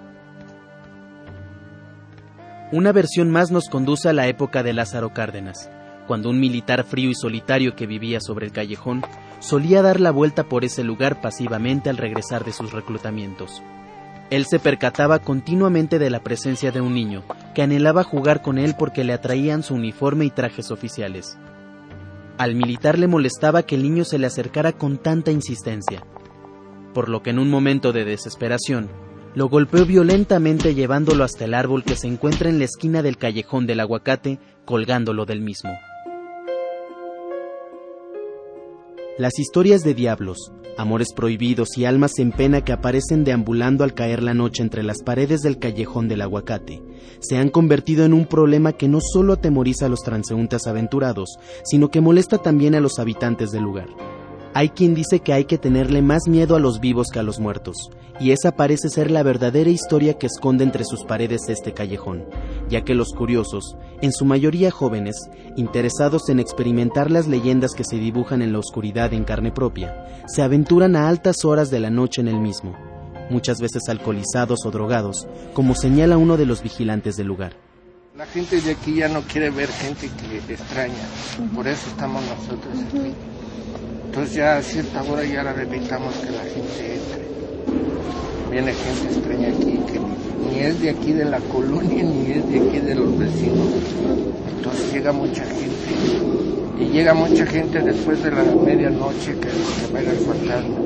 Una 2.71 2.93
versión 2.93 3.29
más 3.29 3.51
nos 3.51 3.69
conduce 3.69 4.09
a 4.09 4.13
la 4.13 4.29
época 4.29 4.63
de 4.63 4.73
Lázaro 4.73 5.13
Cárdenas, 5.13 5.69
cuando 6.07 6.31
un 6.31 6.39
militar 6.39 6.85
frío 6.85 7.11
y 7.11 7.17
solitario 7.17 7.75
que 7.75 7.89
vivía 7.89 8.21
sobre 8.21 8.47
el 8.47 8.53
callejón 8.53 9.03
solía 9.41 9.83
dar 9.83 9.99
la 9.99 10.13
vuelta 10.13 10.45
por 10.45 10.65
ese 10.65 10.85
lugar 10.85 11.21
pasivamente 11.21 11.91
al 11.91 11.97
regresar 11.97 12.45
de 12.45 12.53
sus 12.53 12.71
reclutamientos. 12.71 13.65
Él 14.31 14.47
se 14.47 14.61
percataba 14.61 15.19
continuamente 15.19 15.99
de 15.99 16.09
la 16.09 16.21
presencia 16.21 16.71
de 16.71 16.81
un 16.81 16.95
niño, 16.95 17.25
que 17.53 17.63
anhelaba 17.63 18.05
jugar 18.05 18.43
con 18.43 18.59
él 18.59 18.77
porque 18.79 19.03
le 19.03 19.13
atraían 19.13 19.65
su 19.65 19.75
uniforme 19.75 20.25
y 20.25 20.31
trajes 20.31 20.71
oficiales. 20.71 21.37
Al 22.41 22.55
militar 22.55 22.99
le 22.99 23.07
molestaba 23.07 23.65
que 23.65 23.75
el 23.75 23.83
niño 23.83 24.03
se 24.07 24.19
le 24.19 24.27
acercara 24.27 24.73
con 24.73 24.97
tanta 24.97 25.31
insistencia, 25.31 26.07
por 26.95 27.11
lo 27.11 27.23
que 27.23 27.29
en 27.29 27.39
un 27.39 27.51
momento 27.51 27.93
de 27.93 28.07
desesperación, 28.07 28.89
lo 29.35 29.51
golpeó 29.51 29.85
violentamente 29.85 30.75
llevándolo 30.75 31.23
hasta 31.23 31.45
el 31.45 31.53
árbol 31.53 31.85
que 31.85 31.97
se 31.97 32.07
encuentra 32.07 32.49
en 32.49 32.59
la 32.59 32.65
esquina 32.65 33.03
del 33.03 33.19
callejón 33.19 33.67
del 33.67 33.81
aguacate, 33.81 34.39
colgándolo 34.65 35.27
del 35.27 35.43
mismo. 35.43 35.69
Las 39.19 39.39
historias 39.39 39.83
de 39.83 39.95
diablos, 39.95 40.53
amores 40.79 41.09
prohibidos 41.15 41.77
y 41.77 41.85
almas 41.85 42.19
en 42.19 42.33
pena 42.33 42.65
que 42.65 42.73
aparecen 42.73 43.25
deambulando 43.25 43.85
al 43.85 43.95
caer 43.95 44.23
la 44.23 44.35
noche 44.35 44.63
entre 44.63 44.83
las 44.83 45.03
paredes 45.03 45.41
del 45.41 45.59
callejón 45.59 46.09
del 46.09 46.23
aguacate 46.23 46.83
se 47.21 47.37
han 47.37 47.51
convertido 47.51 48.05
en 48.05 48.13
un 48.13 48.27
problema 48.27 48.73
que 48.73 48.89
no 48.89 48.99
solo 49.01 49.35
atemoriza 49.35 49.87
a 49.87 49.89
los 49.89 50.01
transeúntes 50.01 50.67
aventurados, 50.67 51.39
sino 51.65 51.89
que 51.89 52.01
molesta 52.01 52.39
también 52.39 52.75
a 52.75 52.81
los 52.81 52.99
habitantes 52.99 53.51
del 53.51 53.63
lugar. 53.63 53.89
Hay 54.53 54.71
quien 54.71 54.95
dice 54.95 55.21
que 55.21 55.33
hay 55.33 55.45
que 55.45 55.59
tenerle 55.59 56.03
más 56.03 56.27
miedo 56.27 56.57
a 56.57 56.61
los 56.61 56.81
vivos 56.81 57.07
que 57.13 57.21
a 57.21 57.23
los 57.23 57.39
muertos, 57.39 57.77
y 58.19 58.33
esa 58.33 58.51
parece 58.57 58.89
ser 58.89 59.09
la 59.09 59.23
verdadera 59.23 59.71
historia 59.71 60.19
que 60.19 60.27
esconde 60.27 60.65
entre 60.65 60.85
sus 60.85 61.05
paredes 61.05 61.43
este 61.49 61.73
callejón, 61.73 62.25
ya 62.69 62.83
que 62.83 62.95
los 62.95 63.13
curiosos, 63.13 63.77
en 64.03 64.13
su 64.13 64.25
mayoría 64.25 64.73
jóvenes, 64.73 65.15
interesados 65.57 66.29
en 66.29 66.41
experimentar 66.41 67.13
las 67.13 67.29
leyendas 67.29 67.75
que 67.75 67.85
se 67.85 67.97
dibujan 67.97 68.43
en 68.43 68.53
la 68.53 68.59
oscuridad 68.59 69.15
en 69.15 69.23
carne 69.23 69.53
propia, 69.53 70.05
se 70.27 70.43
aventuran 70.43 70.97
a 70.97 71.09
altas 71.09 71.45
horas 71.45 71.71
de 71.71 71.79
la 71.79 71.91
noche 71.91 72.21
en 72.21 72.27
el 72.27 72.41
mismo, 72.41 72.75
muchas 73.31 73.61
veces 73.61 73.89
alcoholizados 73.89 74.67
o 74.67 74.71
drogados, 74.73 75.29
como 75.55 75.77
señala 75.77 76.19
uno 76.19 76.37
de 76.37 76.47
los 76.47 76.61
vigilantes 76.61 77.17
del 77.17 77.29
lugar. 77.29 77.53
La 78.17 78.27
gente 78.27 78.61
de 78.61 78.73
aquí 78.73 78.97
ya 78.97 79.09
no 79.09 79.23
quiere 79.23 79.51
ver 79.51 79.69
gente 79.69 80.11
que 80.11 80.53
extraña, 80.53 81.07
por 81.55 81.69
eso 81.69 81.89
estamos 81.89 82.21
nosotros 82.25 82.75
aquí. 82.89 83.15
Entonces 84.11 84.35
ya 84.35 84.57
a 84.57 84.63
cierta 84.63 85.05
hora 85.05 85.25
ya 85.25 85.45
la 85.45 85.53
evitamos 85.53 86.13
que 86.17 86.33
la 86.33 86.43
gente 86.43 86.97
entre. 86.97 88.51
Viene 88.51 88.73
gente 88.73 89.15
extraña 89.15 89.49
aquí 89.51 89.79
que 89.87 90.01
ni, 90.51 90.59
es 90.59 90.81
de 90.81 90.91
aquí 90.91 91.13
de 91.13 91.27
la 91.27 91.39
colonia 91.39 92.03
ni 92.03 92.33
es 92.33 92.51
de 92.51 92.59
aquí 92.59 92.81
de 92.81 92.97
los 92.97 93.17
vecinos. 93.17 93.69
Entonces 94.57 94.93
llega 94.93 95.13
mucha 95.13 95.45
gente. 95.45 96.81
Y 96.81 96.87
llega 96.87 97.15
mucha 97.15 97.47
gente 97.47 97.81
después 97.83 98.21
de 98.25 98.33
la 98.33 98.43
medianoche 98.43 99.35
que, 99.35 99.47
que 99.47 99.93
va 99.95 100.01
el 100.01 100.19
fantasma. 100.19 100.79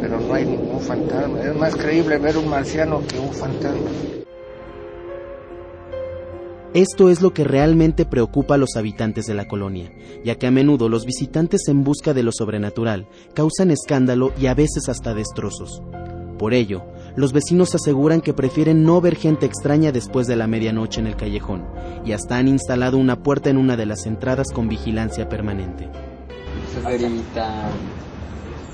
Pero 0.00 0.20
no 0.20 0.34
hay 0.34 0.44
ningún 0.44 0.80
fantasma. 0.80 1.40
Es 1.42 1.54
más 1.54 1.76
creíble 1.76 2.18
ver 2.18 2.36
un 2.38 2.48
marciano 2.48 3.06
que 3.06 3.20
un 3.20 3.32
fantasma. 3.32 3.88
Esto 6.74 7.10
es 7.10 7.20
lo 7.20 7.34
que 7.34 7.44
realmente 7.44 8.06
preocupa 8.06 8.54
a 8.54 8.56
los 8.56 8.76
habitantes 8.76 9.26
de 9.26 9.34
la 9.34 9.46
colonia, 9.46 9.92
ya 10.24 10.36
que 10.36 10.46
a 10.46 10.50
menudo 10.50 10.88
los 10.88 11.04
visitantes 11.04 11.68
en 11.68 11.84
busca 11.84 12.14
de 12.14 12.22
lo 12.22 12.32
sobrenatural 12.32 13.06
causan 13.34 13.70
escándalo 13.70 14.32
y 14.40 14.46
a 14.46 14.54
veces 14.54 14.88
hasta 14.88 15.12
destrozos. 15.12 15.82
Por 16.38 16.54
ello, 16.54 16.82
los 17.14 17.34
vecinos 17.34 17.74
aseguran 17.74 18.22
que 18.22 18.32
prefieren 18.32 18.84
no 18.84 19.02
ver 19.02 19.16
gente 19.16 19.44
extraña 19.44 19.92
después 19.92 20.26
de 20.26 20.36
la 20.36 20.46
medianoche 20.46 21.00
en 21.00 21.08
el 21.08 21.16
callejón, 21.16 21.66
y 22.06 22.12
hasta 22.12 22.38
han 22.38 22.48
instalado 22.48 22.96
una 22.96 23.22
puerta 23.22 23.50
en 23.50 23.58
una 23.58 23.76
de 23.76 23.84
las 23.84 24.06
entradas 24.06 24.46
con 24.50 24.70
vigilancia 24.70 25.28
permanente. 25.28 25.90
Severita, 26.72 27.68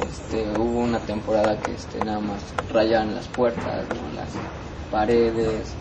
este, 0.08 0.46
hubo 0.56 0.84
una 0.84 1.00
temporada 1.00 1.58
que 1.60 1.72
este, 1.72 1.98
nada 2.04 2.20
más 2.20 2.40
rayaban 2.72 3.16
las 3.16 3.26
puertas, 3.26 3.84
las 4.14 4.28
paredes, 4.92 5.74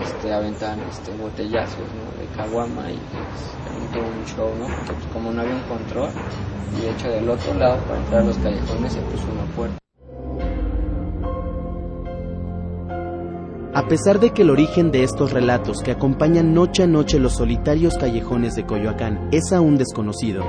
este, 0.00 0.32
aventaban 0.32 0.80
este, 0.90 1.12
botellazos 1.16 1.78
de 1.78 2.26
caguama 2.36 2.90
y 2.90 2.98
pues, 3.12 3.92
todo 3.92 4.04
un 4.04 4.24
show, 4.26 4.50
pues, 4.86 4.98
como 5.12 5.32
no 5.32 5.40
había 5.40 5.54
un 5.54 5.62
control, 5.62 6.10
y 6.76 6.82
de 6.82 6.90
hecho 6.90 7.08
del 7.08 7.28
otro 7.28 7.54
lado 7.54 7.76
para 7.84 7.98
entrar 7.98 8.22
a 8.22 8.24
los 8.24 8.36
callejones 8.38 8.92
se 8.92 9.00
puso 9.00 9.24
una 9.32 9.44
puerta. 9.54 9.78
A 13.74 13.86
pesar 13.86 14.18
de 14.18 14.30
que 14.30 14.42
el 14.42 14.50
origen 14.50 14.90
de 14.90 15.04
estos 15.04 15.32
relatos 15.32 15.82
que 15.82 15.92
acompañan 15.92 16.52
noche 16.52 16.82
a 16.82 16.86
noche 16.88 17.20
los 17.20 17.34
solitarios 17.34 17.96
callejones 17.96 18.56
de 18.56 18.66
Coyoacán 18.66 19.28
es 19.30 19.52
aún 19.52 19.76
desconocido, 19.76 20.42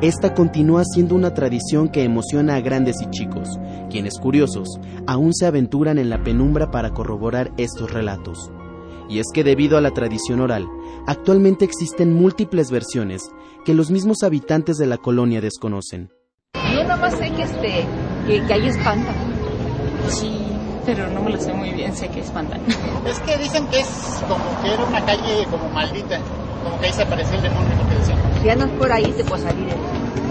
esta 0.00 0.34
continúa 0.34 0.82
siendo 0.84 1.14
una 1.14 1.32
tradición 1.32 1.88
que 1.88 2.02
emociona 2.02 2.56
a 2.56 2.60
grandes 2.60 3.00
y 3.00 3.08
chicos, 3.10 3.48
quienes 3.88 4.18
curiosos 4.18 4.68
aún 5.06 5.32
se 5.32 5.46
aventuran 5.46 5.96
en 5.98 6.10
la 6.10 6.24
penumbra 6.24 6.72
para 6.72 6.90
corroborar 6.90 7.52
estos 7.56 7.92
relatos. 7.92 8.50
Y 9.12 9.18
es 9.18 9.26
que 9.30 9.44
debido 9.44 9.76
a 9.76 9.82
la 9.82 9.90
tradición 9.90 10.40
oral, 10.40 10.66
actualmente 11.06 11.66
existen 11.66 12.14
múltiples 12.14 12.70
versiones 12.70 13.30
que 13.62 13.74
los 13.74 13.90
mismos 13.90 14.22
habitantes 14.22 14.78
de 14.78 14.86
la 14.86 14.96
colonia 14.96 15.42
desconocen. 15.42 16.10
Yo 16.54 16.82
nada 16.82 16.96
más 16.96 17.18
sé 17.18 17.30
que, 17.30 17.42
este, 17.42 17.84
que, 18.26 18.42
que 18.46 18.54
ahí 18.54 18.68
espantan. 18.68 19.14
Sí, 20.08 20.32
pero 20.86 21.10
no 21.10 21.20
me 21.20 21.32
lo 21.32 21.38
sé 21.38 21.52
muy 21.52 21.72
bien, 21.72 21.94
sé 21.94 22.08
que 22.08 22.20
espantan. 22.20 22.62
Es 23.06 23.18
que 23.20 23.36
dicen 23.36 23.66
que 23.66 23.80
es 23.80 24.24
como 24.26 24.62
que 24.62 24.72
era 24.72 24.82
una 24.82 25.04
calle 25.04 25.44
como 25.50 25.68
maldita, 25.68 26.18
como 26.64 26.80
que 26.80 26.86
ahí 26.86 26.92
se 26.94 27.02
apareció 27.02 27.36
el 27.36 27.42
demonio, 27.42 27.68
lo 27.82 27.88
que 27.90 27.94
decían. 27.96 28.18
Si 28.40 28.48
andas 28.48 28.70
por 28.70 28.90
ahí 28.90 29.12
te 29.14 29.24
puede 29.24 29.42
salir 29.42 29.74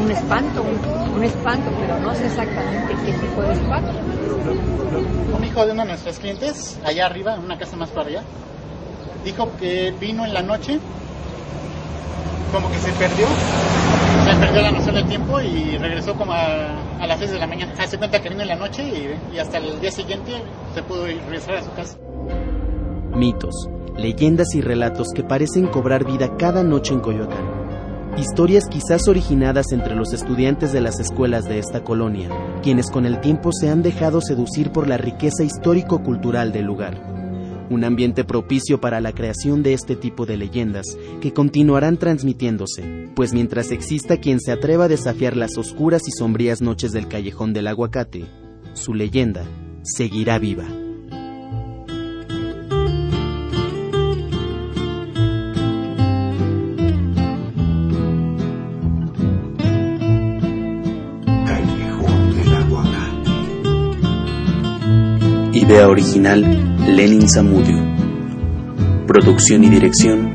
un 0.02 0.10
espanto, 0.10 0.64
un, 0.64 1.18
un 1.18 1.24
espanto, 1.24 1.70
pero 1.80 2.00
no 2.00 2.16
sé 2.16 2.26
exactamente 2.26 2.96
qué 3.06 3.14
tipo 3.14 3.44
de 3.44 3.54
espanto. 3.54 3.92
Un 5.38 5.44
hijo 5.46 5.66
de 5.68 5.72
uno 5.72 5.84
de 5.84 5.90
nuestros 5.90 6.18
clientes, 6.18 6.80
allá 6.84 7.06
arriba, 7.06 7.36
en 7.36 7.42
una 7.42 7.60
casa 7.60 7.78
más 7.78 7.92
para 7.92 8.08
allá, 8.08 8.24
dijo 9.24 9.50
que 9.60 9.94
vino 10.00 10.26
en 10.26 10.34
la 10.34 10.42
noche, 10.42 10.80
como 12.52 12.70
que 12.70 12.78
se 12.80 12.92
perdió, 12.94 13.28
se 14.26 14.36
perdió 14.40 14.62
la 14.62 14.72
noción 14.72 14.96
del 14.96 15.08
tiempo 15.08 15.40
y 15.40 15.78
regresó 15.78 16.16
como 16.16 16.34
a, 16.34 17.06
las 17.08 17.20
6 17.20 17.32
de 17.32 17.40
la 17.40 17.48
mañana. 17.48 17.74
Hace 17.80 17.98
cuenta 17.98 18.22
que 18.22 18.30
vino 18.30 18.42
en 18.42 18.48
la 18.48 18.56
noche 18.56 18.84
y, 18.84 19.36
y 19.36 19.40
hasta 19.40 19.58
el 19.58 19.80
día 19.80 19.92
siguiente 19.92 20.34
se 20.74 20.84
pudo 20.84 21.10
ir, 21.10 21.22
regresar 21.24 21.56
a 21.56 21.64
su 21.64 21.72
casa. 21.74 21.98
Mitos, 23.16 23.68
leyendas 23.98 24.54
y 24.56 24.62
relatos 24.62 25.08
que 25.14 25.24
parecen 25.24 25.68
cobrar 25.68 26.06
vida 26.06 26.36
cada 26.38 26.64
noche 26.64 26.94
en 26.94 27.02
Coyoacán. 27.02 27.62
Historias 28.18 28.66
quizás 28.70 29.08
originadas 29.08 29.72
entre 29.72 29.96
los 29.96 30.12
estudiantes 30.12 30.74
de 30.74 30.82
las 30.82 31.00
escuelas 31.00 31.46
de 31.46 31.60
esta 31.60 31.82
colonia, 31.82 32.30
quienes 32.62 32.92
con 32.92 33.06
el 33.06 33.22
tiempo 33.22 33.52
se 33.54 33.70
han 33.70 33.82
dejado 33.82 34.20
seducir 34.20 34.72
por 34.72 34.88
la 34.88 34.98
riqueza 34.98 35.44
histórico-cultural 35.44 36.52
del 36.52 36.66
lugar 36.66 37.21
un 37.72 37.84
ambiente 37.86 38.24
propicio 38.26 38.82
para 38.82 39.00
la 39.00 39.14
creación 39.14 39.64
de 39.64 39.74
este 39.74 39.96
tipo 39.96 40.26
de 40.26 40.36
leyendas 40.38 40.98
que 41.22 41.34
continuarán 41.34 41.98
transmitiéndose, 41.98 43.10
pues 43.16 43.34
mientras 43.34 43.72
exista 43.72 44.18
quien 44.18 44.42
se 44.42 44.52
atreva 44.52 44.86
a 44.86 44.90
desafiar 44.90 45.38
las 45.38 45.58
oscuras 45.58 46.02
y 46.08 46.12
sombrías 46.12 46.62
noches 46.62 46.92
del 46.92 47.08
callejón 47.08 47.54
del 47.54 47.68
aguacate, 47.68 48.26
su 48.74 48.94
leyenda 48.94 49.46
seguirá 49.84 50.38
viva. 50.38 50.66
Callejón 61.46 62.36
del 62.36 62.54
aguacate. 62.54 63.32
Idea 65.58 65.88
original 65.88 66.71
Lenin 66.88 67.30
Zamudio. 67.30 67.78
Producción 69.08 69.64
y 69.64 69.70
dirección 69.70 70.34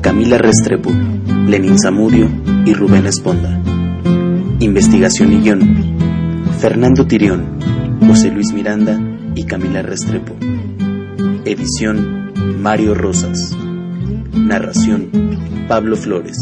Camila 0.00 0.38
Restrepo, 0.38 0.90
Lenin 1.46 1.78
Zamudio 1.78 2.28
y 2.66 2.74
Rubén 2.74 3.06
Esponda. 3.06 3.60
Investigación 4.58 5.32
y 5.32 5.40
guion 5.40 5.96
Fernando 6.58 7.06
Tirión, 7.06 7.58
José 8.06 8.30
Luis 8.30 8.52
Miranda 8.52 8.98
y 9.34 9.44
Camila 9.44 9.82
Restrepo. 9.82 10.34
Edición 11.44 12.32
Mario 12.60 12.94
Rosas. 12.94 13.56
Narración 14.34 15.10
Pablo 15.68 15.96
Flores. 15.96 16.36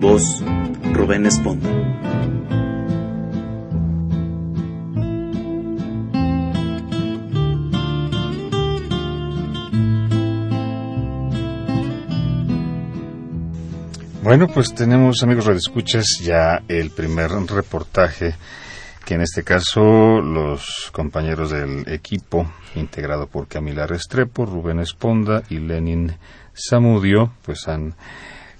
Voz 0.00 0.42
Rubén 0.92 1.26
Esponda. 1.26 1.87
Bueno, 14.28 14.46
pues 14.46 14.74
tenemos, 14.74 15.22
amigos 15.22 15.46
radioescuchas, 15.46 16.04
ya 16.20 16.60
el 16.68 16.90
primer 16.90 17.30
reportaje 17.30 18.34
que 19.06 19.14
en 19.14 19.22
este 19.22 19.42
caso 19.42 20.20
los 20.20 20.90
compañeros 20.92 21.50
del 21.50 21.90
equipo, 21.90 22.46
integrado 22.74 23.26
por 23.26 23.48
Camila 23.48 23.86
Restrepo, 23.86 24.44
Rubén 24.44 24.80
Esponda 24.80 25.44
y 25.48 25.60
Lenin 25.60 26.14
Zamudio, 26.54 27.32
pues 27.42 27.68
han 27.68 27.94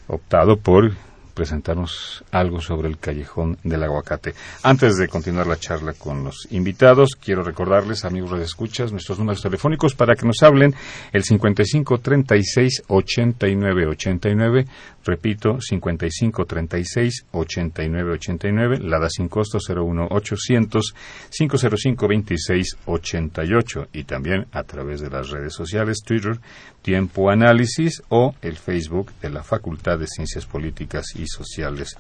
optado 0.07 0.57
por 0.57 0.93
presentarnos 1.39 2.25
algo 2.33 2.61
sobre 2.61 2.89
el 2.89 2.99
callejón 2.99 3.59
del 3.63 3.85
aguacate. 3.85 4.35
Antes 4.65 4.97
de 4.97 5.07
continuar 5.07 5.47
la 5.47 5.57
charla 5.57 5.93
con 5.93 6.25
los 6.25 6.49
invitados, 6.51 7.11
quiero 7.15 7.45
recordarles, 7.45 8.05
amigos 8.05 8.37
de 8.37 8.45
escuchas, 8.45 8.91
nuestros 8.91 9.21
números 9.21 9.41
telefónicos 9.41 9.95
para 9.95 10.17
que 10.17 10.27
nos 10.27 10.43
hablen 10.43 10.75
el 11.13 11.23
55 11.23 11.99
36 11.99 12.83
89 12.89 13.87
89, 13.87 14.67
repito, 15.09 15.61
55 15.61 16.45
36 16.45 17.25
89 17.33 18.13
89, 18.13 18.79
la 18.83 18.99
da 19.01 19.09
sin 19.09 19.29
costo 19.29 19.59
01 19.59 20.09
800 20.11 20.95
505 21.31 22.07
26 22.09 22.77
88 22.87 23.89
y 23.93 24.05
también 24.05 24.47
a 24.53 24.63
través 24.65 25.01
de 25.01 25.11
las 25.11 25.31
redes 25.31 25.55
sociales 25.55 25.99
Twitter, 26.05 26.39
Tiempo 26.83 27.31
Análisis 27.31 28.03
o 28.09 28.35
el 28.43 28.57
Facebook 28.57 29.11
de 29.23 29.31
la 29.31 29.43
Facultad 29.43 29.99
de 29.99 30.07
Ciencias 30.07 30.47
Políticas 30.47 31.07
y 31.17 31.27
Sociales 31.27 31.97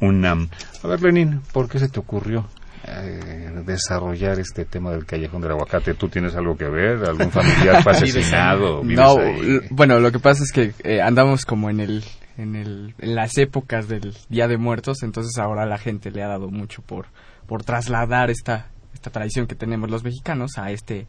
UNAM. 0.00 0.48
A 0.82 0.88
ver, 0.88 1.02
Lenin, 1.02 1.40
¿por 1.52 1.68
qué 1.68 1.78
se 1.78 1.88
te 1.88 2.00
ocurrió 2.00 2.46
eh, 2.86 3.50
desarrollar 3.66 4.38
este 4.38 4.64
tema 4.64 4.90
del 4.92 5.04
callejón 5.04 5.40
del 5.42 5.52
aguacate? 5.52 5.94
¿Tú 5.94 6.08
tienes 6.08 6.34
algo 6.36 6.56
que 6.56 6.68
ver? 6.68 7.04
¿Algún 7.08 7.30
familiar 7.30 7.82
fue 7.82 7.92
asesinado? 7.92 8.82
¿Vives 8.82 8.98
No, 8.98 9.18
ahí? 9.18 9.60
bueno, 9.70 9.98
lo 10.00 10.10
que 10.12 10.18
pasa 10.18 10.42
es 10.42 10.52
que 10.52 10.72
eh, 10.84 11.00
andamos 11.02 11.44
como 11.44 11.70
en 11.70 11.80
el 11.80 12.04
en 12.38 12.56
el 12.56 12.94
en 12.98 13.14
las 13.14 13.36
épocas 13.36 13.88
del 13.88 14.14
Día 14.30 14.48
de 14.48 14.56
Muertos, 14.56 15.02
entonces 15.02 15.36
ahora 15.38 15.66
la 15.66 15.76
gente 15.76 16.10
le 16.10 16.22
ha 16.22 16.28
dado 16.28 16.48
mucho 16.48 16.80
por 16.82 17.06
por 17.46 17.64
trasladar 17.64 18.30
esta 18.30 18.70
esta 18.94 19.10
tradición 19.10 19.46
que 19.46 19.54
tenemos 19.54 19.90
los 19.90 20.04
mexicanos 20.04 20.52
a 20.56 20.70
este 20.70 21.06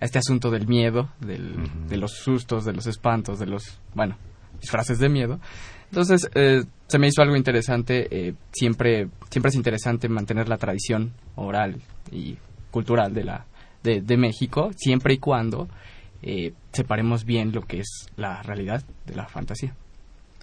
a 0.00 0.04
este 0.04 0.18
asunto 0.18 0.50
del 0.50 0.66
miedo, 0.66 1.08
del, 1.20 1.88
de 1.88 1.96
los 1.96 2.12
sustos, 2.12 2.64
de 2.64 2.72
los 2.72 2.86
espantos, 2.86 3.38
de 3.38 3.46
los 3.46 3.80
bueno 3.94 4.16
disfraces 4.60 4.98
de 4.98 5.08
miedo. 5.08 5.40
Entonces 5.90 6.28
eh, 6.34 6.64
se 6.88 6.98
me 6.98 7.06
hizo 7.06 7.22
algo 7.22 7.36
interesante. 7.36 8.08
eh, 8.10 8.34
siempre 8.52 9.08
siempre 9.30 9.50
es 9.50 9.54
interesante 9.54 10.08
mantener 10.08 10.48
la 10.48 10.58
tradición 10.58 11.12
oral 11.36 11.80
y 12.10 12.36
cultural 12.70 13.14
de 13.14 13.24
la 13.24 13.46
de, 13.82 14.00
de 14.00 14.16
México, 14.16 14.70
siempre 14.76 15.14
y 15.14 15.18
cuando 15.18 15.68
eh, 16.22 16.54
separemos 16.72 17.24
bien 17.24 17.52
lo 17.52 17.62
que 17.62 17.80
es 17.80 18.06
la 18.16 18.42
realidad 18.42 18.82
de 19.06 19.14
la 19.14 19.28
fantasía. 19.28 19.74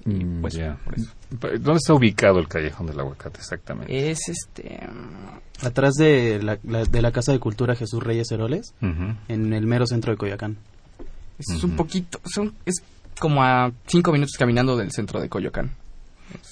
Y 0.06 0.24
Mm, 0.24 0.42
pues, 0.42 0.54
ya. 0.56 0.78
por 0.84 0.96
eso. 0.96 1.12
¿Dónde 1.30 1.76
está 1.78 1.94
ubicado 1.94 2.40
el 2.40 2.48
callejón 2.48 2.88
del 2.88 3.00
aguacate 3.00 3.38
exactamente? 3.40 4.12
Es 4.12 4.28
este. 4.30 4.80
Atrás 5.62 5.94
de 5.96 6.42
la, 6.42 6.58
la- 6.64 6.86
de 6.86 7.02
la 7.02 7.12
Casa 7.12 7.32
de 7.32 7.40
Cultura 7.40 7.76
Jesús 7.76 8.02
Reyes 8.04 8.32
Heroles, 8.32 8.74
en 8.82 9.54
el 9.54 9.66
mero 9.68 9.86
centro 9.86 10.12
de 10.12 10.18
Coyoacán. 10.18 10.58
Es 11.38 11.64
un 11.64 11.76
poquito. 11.76 12.20
Son, 12.26 12.54
es 12.66 12.76
como 13.20 13.44
a 13.44 13.72
cinco 13.88 14.12
minutos 14.12 14.36
caminando 14.38 14.76
del 14.78 14.92
centro 14.92 15.20
de 15.22 15.30
Coyoacán. 15.30 15.72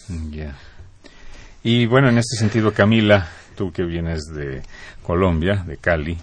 Mm, 0.10 0.32
Ya. 0.32 0.56
Y 1.64 1.86
bueno, 1.88 2.10
en 2.10 2.18
este 2.18 2.38
sentido, 2.38 2.74
Camila, 2.74 3.28
tú 3.56 3.72
que 3.72 3.84
vienes 3.84 4.22
de 4.34 4.62
Colombia, 5.04 5.66
de 5.68 5.76
Cali, 5.76 6.18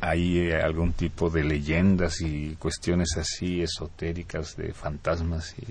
¿hay 0.00 0.40
eh, 0.40 0.56
algún 0.56 0.92
tipo 0.92 1.30
de 1.30 1.42
leyendas 1.42 2.20
y 2.20 2.56
cuestiones 2.56 3.16
así 3.16 3.62
esotéricas 3.62 4.56
de 4.56 4.74
fantasmas 4.74 5.54
y 5.58 5.64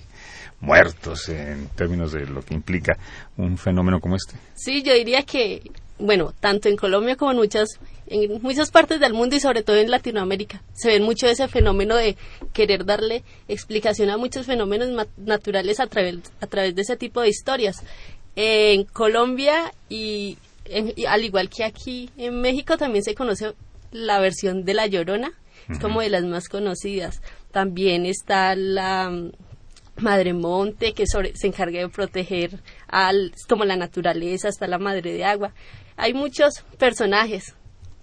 muertos 0.66 1.30
en 1.30 1.68
términos 1.76 2.14
de 2.14 2.26
lo 2.26 2.42
que 2.42 2.56
implica 2.56 2.98
un 3.38 3.58
fenómeno 3.58 4.00
como 4.00 4.16
este? 4.16 4.38
Sí, 4.56 4.82
yo 4.82 4.94
diría 4.96 5.22
que, 5.24 5.70
bueno, 6.00 6.34
tanto 6.40 6.68
en 6.68 6.76
Colombia 6.76 7.16
como 7.16 7.32
en 7.32 7.38
muchas, 7.38 7.80
en 8.08 8.42
muchas 8.42 8.72
partes 8.72 9.00
del 9.00 9.14
mundo 9.14 9.36
y 9.36 9.40
sobre 9.40 9.62
todo 9.62 9.76
en 9.76 9.92
Latinoamérica, 9.92 10.64
se 10.74 10.90
ve 10.90 11.00
mucho 11.00 11.28
ese 11.28 11.48
fenómeno 11.48 11.96
de 11.96 12.16
querer 12.54 12.86
darle 12.86 13.24
explicación 13.48 14.10
a 14.10 14.18
muchos 14.18 14.48
fenómenos 14.48 15.08
naturales 15.18 15.80
a 15.80 15.86
través, 15.86 16.20
a 16.40 16.48
través 16.48 16.74
de 16.74 16.82
ese 16.82 16.98
tipo 16.98 17.22
de 17.22 17.30
historias. 17.30 17.84
En 18.36 18.84
Colombia 18.86 19.74
y, 19.90 20.38
en- 20.66 20.94
y 20.96 21.06
al 21.06 21.24
igual 21.24 21.50
que 21.50 21.64
aquí 21.64 22.10
en 22.18 22.40
México 22.42 22.78
también 22.78 23.04
se 23.04 23.14
conoce 23.16 23.54
la 23.92 24.20
versión 24.20 24.64
de 24.64 24.74
La 24.74 24.88
Llorona, 24.88 25.32
es 25.70 25.80
como 25.80 26.02
de 26.02 26.10
las 26.10 26.24
más 26.24 26.48
conocidas. 26.50 27.22
También 27.52 28.06
está 28.06 28.56
la 28.56 29.10
mm, 29.10 29.32
Madre 29.98 30.34
Monte, 30.34 30.94
que 30.94 31.06
sobre- 31.08 31.36
se 31.36 31.48
encarga 31.48 31.80
de 31.80 31.90
proteger 31.90 32.60
al, 32.88 33.34
como 33.50 33.66
la 33.66 33.76
naturaleza, 33.76 34.48
está 34.48 34.68
la 34.68 34.80
Madre 34.80 35.14
de 35.14 35.26
Agua. 35.26 35.54
Hay 35.98 36.14
muchos 36.14 36.64
personajes 36.80 37.54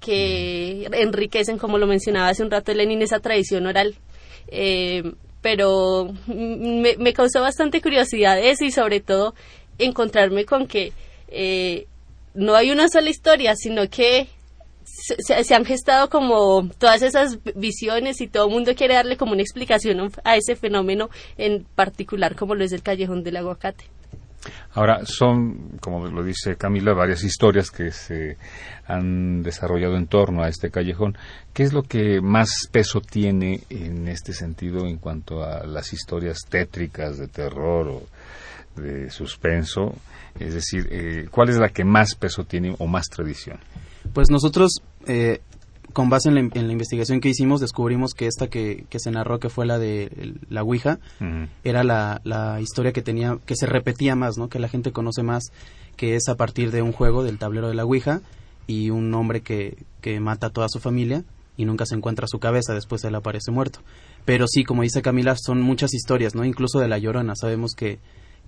que 0.01 0.88
enriquecen, 0.93 1.59
como 1.59 1.79
lo 1.79 1.87
mencionaba 1.87 2.29
hace 2.29 2.43
un 2.43 2.51
rato 2.51 2.73
Lenin, 2.73 3.03
esa 3.03 3.19
tradición 3.21 3.67
oral. 3.67 3.97
Eh, 4.49 5.03
pero 5.41 6.12
mm, 6.27 6.81
me, 6.81 6.97
me 6.99 7.12
causó 7.12 7.41
bastante 7.41 7.81
curiosidad 7.81 8.38
eso 8.38 8.64
y 8.64 8.71
sobre 8.71 9.01
todo 9.01 9.35
encontrarme 9.79 10.45
con 10.45 10.67
que 10.67 10.93
eh, 11.29 11.87
no 12.35 12.55
hay 12.55 12.71
una 12.71 12.88
sola 12.88 13.11
historia, 13.11 13.55
sino 13.57 13.88
que 13.88 14.29
se, 14.85 15.45
se- 15.45 15.55
han 15.55 15.64
gestado 15.64 16.09
como 16.09 16.69
todas 16.79 17.03
esas 17.03 17.38
visiones 17.55 18.21
y 18.21 18.29
todo 18.29 18.47
el 18.47 18.53
mundo 18.53 18.75
quiere 18.75 18.95
darle 18.95 19.17
como 19.17 19.33
una 19.33 19.43
explicación 19.43 20.11
a 20.25 20.37
ese 20.37 20.57
fenómeno 20.57 21.11
en 21.37 21.64
particular 21.75 22.35
como 22.37 22.55
lo 22.55 22.64
es 22.64 22.73
el 22.73 22.83
callejón 22.83 23.23
del 23.23 23.37
aguacate. 23.37 23.85
Ahora, 24.73 25.05
son, 25.05 25.79
como 25.81 26.07
lo 26.07 26.23
dice 26.23 26.57
Camila, 26.57 26.95
varias 26.95 27.25
historias 27.25 27.71
que 27.71 27.91
se 27.91 28.37
han 28.87 29.43
desarrollado 29.43 29.97
en 29.97 30.07
torno 30.07 30.43
a 30.43 30.49
este 30.49 30.71
callejón. 30.71 31.19
¿Qué 31.53 31.64
es 31.64 31.73
lo 31.73 31.83
que 31.83 32.21
más 32.23 32.49
peso 32.71 33.01
tiene 33.01 33.61
en 33.69 34.07
este 34.09 34.33
sentido 34.33 34.87
en 34.87 34.97
cuanto 34.99 35.43
a 35.43 35.67
las 35.67 35.93
historias 35.93 36.38
tétricas 36.49 37.19
de 37.19 37.27
terror 37.29 37.88
o 37.88 38.03
de 38.81 39.11
suspenso? 39.11 39.95
Es 40.38 40.55
decir, 40.55 40.88
eh, 40.91 41.27
¿cuál 41.31 41.49
es 41.49 41.57
la 41.57 41.69
que 41.69 41.85
más 41.85 42.14
peso 42.14 42.45
tiene 42.45 42.75
o 42.79 42.87
más 42.87 43.07
tradición? 43.09 43.59
Pues 44.12 44.31
nosotros, 44.31 44.83
eh, 45.07 45.41
con 45.93 46.09
base 46.11 46.29
en 46.29 46.35
la, 46.37 46.41
en 46.41 46.67
la 46.67 46.73
investigación 46.73 47.21
que 47.21 47.29
hicimos, 47.29 47.61
descubrimos 47.61 48.14
que 48.14 48.27
esta 48.27 48.49
que, 48.49 48.85
que 48.88 48.99
se 49.01 49.11
narró, 49.11 49.38
que 49.41 49.49
fue 49.49 49.67
la 49.67 49.79
de 49.79 50.05
el- 50.05 50.41
la 50.49 50.62
Ouija, 50.62 50.99
era 51.64 51.83
la, 51.83 52.21
la 52.25 52.61
historia 52.61 52.93
que 52.93 53.03
tenía, 53.03 53.38
que 53.47 53.57
se 53.57 53.67
repetía 53.67 54.14
más, 54.14 54.38
¿no? 54.38 54.49
Que 54.49 54.59
la 54.61 54.69
gente 54.69 54.93
conoce 54.93 55.23
más, 55.23 55.45
que 55.97 56.14
es 56.14 56.29
a 56.29 56.37
partir 56.37 56.71
de 56.71 56.83
un 56.83 56.93
juego 56.93 57.25
del 57.25 57.38
tablero 57.38 57.69
de 57.69 57.75
la 57.75 57.85
Ouija 57.85 58.21
y 58.67 58.91
un 58.91 59.12
hombre 59.14 59.41
que, 59.41 59.77
que 60.01 60.21
mata 60.21 60.49
a 60.49 60.51
toda 60.51 60.69
su 60.69 60.79
familia 60.79 61.25
y 61.57 61.64
nunca 61.64 61.87
se 61.87 61.97
encuentra 61.97 62.29
su 62.29 62.38
cabeza, 62.38 62.73
después 62.75 63.03
él 63.05 63.14
aparece 63.17 63.51
muerto. 63.51 63.81
Pero 64.25 64.47
sí, 64.47 64.62
como 64.62 64.83
dice 64.83 65.03
Camila, 65.03 65.35
son 65.37 65.61
muchas 65.61 65.93
historias, 65.95 66.35
¿no? 66.37 66.45
Incluso 66.45 66.79
de 66.79 66.87
La 66.87 66.99
Llorona, 66.99 67.35
sabemos 67.35 67.73
que, 67.75 67.99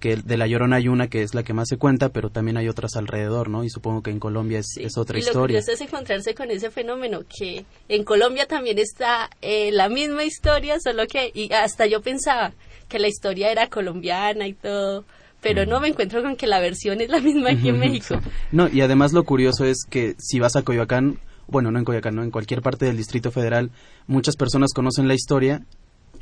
que 0.01 0.17
de 0.17 0.37
La 0.37 0.47
Llorona 0.47 0.77
hay 0.77 0.89
una 0.89 1.09
que 1.09 1.23
es 1.23 1.35
la 1.35 1.43
que 1.43 1.53
más 1.53 1.69
se 1.69 1.77
cuenta, 1.77 2.09
pero 2.09 2.31
también 2.31 2.57
hay 2.57 2.69
otras 2.69 2.97
alrededor, 2.97 3.49
¿no? 3.49 3.63
Y 3.63 3.71
supongo 3.71 4.03
que 4.03 4.11
en 4.11 4.19
Colombia 4.19 4.59
es, 4.59 4.77
es 4.79 4.97
otra 4.99 5.19
y 5.19 5.21
lo 5.21 5.29
historia. 5.29 5.61
curioso 5.61 5.73
es 5.73 5.81
encontrarse 5.81 6.35
con 6.35 6.51
ese 6.51 6.71
fenómeno 6.71 7.21
que 7.29 7.65
en 7.89 8.05
Colombia 8.05 8.47
también 8.47 8.79
está 8.79 9.31
eh, 9.43 9.71
la 9.73 9.89
misma 9.89 10.25
historia, 10.25 10.81
solo 10.81 11.07
que 11.07 11.31
y 11.33 11.53
hasta 11.53 11.87
yo 11.87 12.01
pensaba 12.01 12.53
que 12.89 12.99
la 12.99 13.09
historia 13.09 13.53
era 13.53 13.69
colombiana 13.69 14.49
y 14.49 14.55
todo, 14.55 15.05
pero 15.41 15.67
no 15.67 15.81
me 15.81 15.89
encuentro 15.89 16.23
con 16.23 16.37
que 16.37 16.47
la 16.47 16.61
versión 16.61 17.01
es 17.01 17.11
la 17.11 17.21
misma 17.21 17.51
aquí 17.51 17.69
en 17.69 17.79
México. 17.81 18.21
No, 18.53 18.69
y 18.69 18.81
además 18.81 19.13
lo 19.13 19.25
curioso 19.25 19.65
es 19.65 19.85
que 19.89 20.17
si 20.19 20.41
vas 20.41 20.57
a 20.57 20.63
Coyoacán, 20.63 21.19
bueno, 21.47 21.71
no 21.71 21.79
en 21.79 21.85
Coyoacán, 21.85 22.17
no, 22.17 22.23
en 22.23 22.31
cualquier 22.31 22.63
parte 22.63 22.87
del 22.87 22.97
Distrito 22.97 23.31
Federal, 23.31 23.71
muchas 24.07 24.37
personas 24.37 24.73
conocen 24.75 25.09
la 25.09 25.15
historia, 25.15 25.63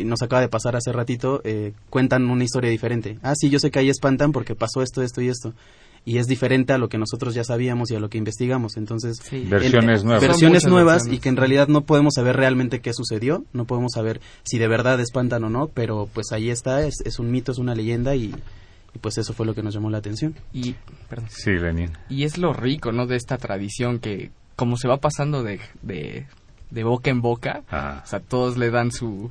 nos 0.05 0.23
acaba 0.23 0.41
de 0.41 0.49
pasar 0.49 0.77
hace 0.77 0.93
ratito, 0.93 1.41
eh, 1.45 1.73
cuentan 1.91 2.31
una 2.31 2.45
historia 2.45 2.71
diferente. 2.71 3.19
Ah, 3.23 3.35
sí, 3.37 3.51
yo 3.51 3.59
sé 3.59 3.71
que 3.71 3.79
ahí 3.79 3.89
espantan 3.91 4.33
porque 4.33 4.55
pasó 4.55 4.83
esto, 4.83 5.03
esto 5.03 5.21
y 5.23 5.29
esto. 5.29 5.55
Y 6.05 6.19
es 6.19 6.27
diferente 6.27 6.73
a 6.73 6.79
lo 6.79 6.89
que 6.89 6.97
nosotros 6.97 7.35
ya 7.35 7.45
sabíamos 7.45 7.91
y 7.91 7.97
a 7.97 8.01
lo 8.01 8.09
que 8.09 8.17
investigamos. 8.17 8.77
Entonces, 8.77 9.21
en- 9.33 9.51
Versiones 9.51 10.05
nuevas. 10.05 10.23
Versiones 10.23 10.67
nuevas 10.67 10.95
versiones. 11.03 11.19
y 11.19 11.21
que 11.21 11.29
en 11.29 11.37
realidad 11.37 11.69
no 11.69 11.83
podemos 11.83 12.15
saber 12.15 12.37
realmente 12.37 12.81
qué 12.81 12.93
sucedió, 12.95 13.45
no 13.53 13.67
podemos 13.67 13.93
saber 13.93 14.21
si 14.45 14.59
de 14.59 14.69
verdad 14.69 14.99
espantan 15.01 15.45
o 15.45 15.51
no, 15.51 15.69
pero 15.69 16.09
pues 16.15 16.33
ahí 16.33 16.49
está, 16.51 16.83
es, 16.87 16.95
es 17.05 17.19
un 17.19 17.31
mito, 17.31 17.53
es 17.53 17.59
una 17.59 17.75
leyenda 17.75 18.15
y, 18.15 18.35
y 18.95 18.99
pues 19.01 19.19
eso 19.19 19.35
fue 19.35 19.45
lo 19.45 19.55
que 19.55 19.63
nos 19.63 19.75
llamó 19.75 19.91
la 19.91 19.99
atención. 19.99 20.35
Y, 20.55 20.77
perdón. 21.11 21.27
Sí, 21.31 21.51
Lenin. 21.51 21.91
Y 22.09 22.23
es 22.23 22.39
lo 22.39 22.55
rico, 22.55 22.91
¿no? 22.93 23.07
De 23.07 23.17
esta 23.17 23.37
tradición 23.37 23.99
que, 23.99 24.31
como 24.57 24.77
se 24.79 24.89
va 24.89 24.99
pasando 24.99 25.43
de, 25.43 25.61
de, 25.83 26.27
de 26.71 26.85
boca 26.85 27.11
en 27.11 27.21
boca, 27.21 27.65
o 27.71 28.07
sea, 28.07 28.21
todos 28.21 28.57
le 28.57 28.71
dan 28.71 28.93
su, 28.93 29.31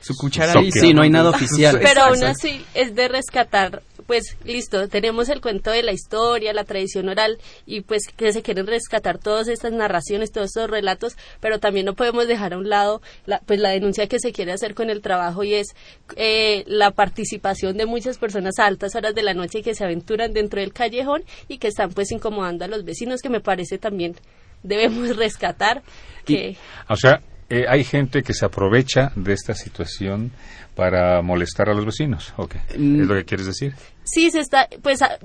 su 0.00 0.14
cuchara. 0.16 0.54
Sí, 0.72 0.94
no 0.94 1.02
hay 1.02 1.10
nada 1.10 1.30
oficial. 1.30 1.78
Pero 1.82 2.02
aún 2.02 2.22
así 2.24 2.64
es 2.74 2.94
de 2.94 3.08
rescatar, 3.08 3.82
pues 4.06 4.36
listo, 4.44 4.88
tenemos 4.88 5.28
el 5.28 5.40
cuento 5.40 5.70
de 5.70 5.82
la 5.82 5.92
historia, 5.92 6.52
la 6.52 6.64
tradición 6.64 7.08
oral 7.08 7.38
y 7.66 7.82
pues 7.82 8.04
que 8.16 8.32
se 8.32 8.42
quieren 8.42 8.66
rescatar 8.66 9.18
todas 9.18 9.48
estas 9.48 9.72
narraciones, 9.72 10.32
todos 10.32 10.48
estos 10.48 10.70
relatos, 10.70 11.16
pero 11.40 11.60
también 11.60 11.86
no 11.86 11.94
podemos 11.94 12.26
dejar 12.26 12.54
a 12.54 12.58
un 12.58 12.68
lado 12.68 13.02
la, 13.26 13.40
pues 13.40 13.60
la 13.60 13.70
denuncia 13.70 14.08
que 14.08 14.18
se 14.18 14.32
quiere 14.32 14.52
hacer 14.52 14.74
con 14.74 14.90
el 14.90 15.00
trabajo 15.02 15.44
y 15.44 15.54
es 15.54 15.68
eh, 16.16 16.64
la 16.66 16.90
participación 16.90 17.76
de 17.76 17.86
muchas 17.86 18.18
personas 18.18 18.58
a 18.58 18.66
altas 18.66 18.94
horas 18.94 19.14
de 19.14 19.22
la 19.22 19.34
noche 19.34 19.62
que 19.62 19.74
se 19.74 19.84
aventuran 19.84 20.32
dentro 20.32 20.60
del 20.60 20.72
callejón 20.72 21.22
y 21.46 21.58
que 21.58 21.68
están 21.68 21.90
pues 21.90 22.10
incomodando 22.10 22.64
a 22.64 22.68
los 22.68 22.84
vecinos, 22.84 23.20
que 23.20 23.28
me 23.28 23.40
parece 23.40 23.78
también 23.78 24.16
debemos 24.62 25.16
rescatar 25.16 25.82
que 26.24 26.56
O 26.88 26.96
sea, 26.96 27.20
eh, 27.50 27.66
hay 27.68 27.84
gente 27.84 28.22
que 28.22 28.32
se 28.32 28.44
aprovecha 28.46 29.12
de 29.16 29.32
esta 29.32 29.54
situación 29.54 30.30
para 30.74 31.20
molestar 31.20 31.68
a 31.68 31.74
los 31.74 31.84
vecinos. 31.84 32.32
¿o 32.36 32.46
qué? 32.48 32.58
Mm. 32.78 33.02
¿Es 33.02 33.06
lo 33.06 33.14
que 33.16 33.24
quieres 33.24 33.46
decir? 33.46 33.74
sí 34.04 34.30
se 34.30 34.40
está 34.40 34.68
pues 34.82 35.02
a- 35.02 35.18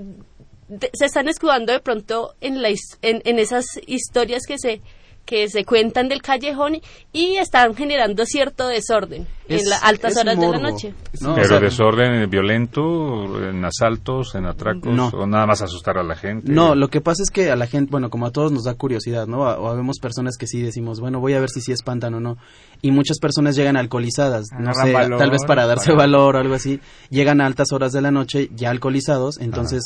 de- 0.68 0.90
se 0.94 1.06
están 1.06 1.28
escudando 1.30 1.72
de 1.72 1.80
pronto 1.80 2.34
en 2.42 2.62
la 2.62 2.70
en 3.02 3.40
esas 3.40 3.66
historias 3.88 4.44
que 4.48 4.58
se 4.58 4.82
que 5.26 5.50
se 5.50 5.66
cuentan 5.66 6.08
del 6.08 6.22
callejón 6.22 6.82
y 7.12 7.36
están 7.38 7.76
generando 7.76 8.26
cierto 8.26 8.68
desorden 8.68 9.28
Es- 9.48 9.64
en 9.64 9.70
las 9.70 9.84
altas 9.84 10.12
es 10.14 10.18
horas 10.20 10.40
de 10.40 10.48
la 10.48 10.58
noche. 10.60 10.94
No, 11.22 11.32
o 11.32 11.36
Pero 11.36 11.48
sea, 11.48 11.60
desorden 11.60 12.30
violento, 12.30 13.50
en 13.50 13.64
asaltos, 13.66 14.36
en 14.36 14.46
atracos, 14.46 14.94
No. 14.94 15.08
o 15.10 15.26
nada 15.28 15.46
más 15.46 15.62
asustar 15.62 15.98
a 15.98 16.04
la 16.04 16.16
gente. 16.16 16.52
No, 16.52 16.76
lo 16.76 16.88
que 16.90 17.02
pasa 17.02 17.24
es 17.24 17.30
que 17.30 17.52
a 17.52 17.56
la 17.56 17.68
gente, 17.68 17.92
bueno, 17.92 18.10
como 18.10 18.26
a 18.26 18.32
todos 18.32 18.52
nos 18.52 18.64
da 18.64 18.74
curiosidad, 18.76 19.28
¿no? 19.28 19.40
O 19.42 19.68
habemos 19.70 19.98
personas 20.00 20.38
que 20.38 20.48
sí 20.48 20.62
decimos, 20.62 21.00
bueno, 21.00 21.20
voy 21.20 21.34
a 21.34 21.40
ver 21.40 21.50
si 21.50 21.62
sí 21.62 21.72
espantan 21.72 22.14
o 22.16 22.20
no. 22.20 22.38
Y 22.82 22.92
muchas 22.92 23.20
personas 23.20 23.56
llegan 23.56 23.78
alcoholizadas, 23.78 24.46
no 24.60 24.74
sé, 24.74 24.92
valor 24.92 25.20
tal 25.20 25.32
vez 25.32 25.42
para 25.48 25.66
darse 25.68 25.88
para- 25.92 25.98
valor 25.98 26.36
o 26.36 26.40
algo 26.40 26.56
así. 26.56 26.80
Llegan 27.10 27.42
a 27.42 27.46
altas 27.46 27.72
horas 27.72 27.92
de 27.92 28.02
la 28.02 28.12
noche 28.12 28.50
ya 28.56 28.70
alcoholizados, 28.70 29.40
entonces 29.40 29.84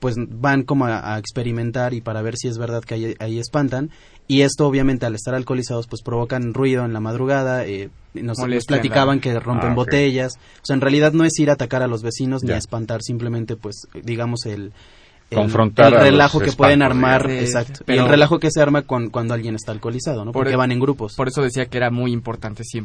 pues 0.00 0.16
van 0.18 0.64
como 0.64 0.84
a, 0.84 1.14
a 1.14 1.18
experimentar 1.18 1.94
y 1.94 2.02
para 2.02 2.20
ver 2.20 2.36
si 2.36 2.46
es 2.48 2.58
verdad 2.58 2.82
que 2.82 2.94
ahí, 2.94 3.14
ahí 3.20 3.38
espantan. 3.38 3.90
Y 4.26 4.40
esto 4.40 4.66
obviamente 4.66 5.04
al 5.06 5.14
estar 5.14 5.34
alcoholizados 5.34 5.86
pues 5.86 6.02
provocan 6.02 6.54
ruido 6.54 6.84
en 6.84 6.92
la 6.94 7.00
madrugada, 7.00 7.66
eh, 7.66 7.90
nos, 8.14 8.38
nos 8.38 8.64
platicaban 8.66 9.20
que 9.20 9.38
rompen 9.38 9.72
Ah, 9.72 9.74
botellas. 9.74 10.34
O 10.62 10.64
sea, 10.66 10.74
en 10.74 10.80
realidad 10.80 11.12
no 11.12 11.24
es 11.24 11.38
ir 11.38 11.50
a 11.50 11.54
atacar 11.54 11.82
a 11.82 11.86
los 11.86 12.02
vecinos 12.02 12.42
ni 12.42 12.52
a 12.52 12.56
espantar, 12.58 13.02
simplemente 13.02 13.56
pues 13.56 13.86
digamos 14.02 14.46
el... 14.46 14.72
el- 15.30 15.36
Confrontar 15.36 15.92
el 15.94 16.00
relajo 16.00 16.38
que 16.40 16.52
pueden 16.52 16.80
armar, 16.82 17.30
exacto. 17.30 17.80
y 17.86 17.92
el 17.98 18.08
relajo 18.08 18.38
que 18.38 18.50
se 18.50 18.60
arma 18.62 18.82
con, 18.82 19.10
cuando 19.10 19.34
alguien 19.34 19.56
está 19.56 19.72
alcoholizado, 19.72 20.24
¿no? 20.24 20.32
Por- 20.32 20.44
Porque 20.44 20.56
van 20.56 20.70
en 20.72 20.80
grupos. 20.80 21.14
Por 21.16 21.28
eso 21.28 21.42
decía 21.42 21.66
que 21.66 21.76
era 21.76 21.90
muy 21.90 22.12
importante 22.12 22.62
siempre 22.64 22.82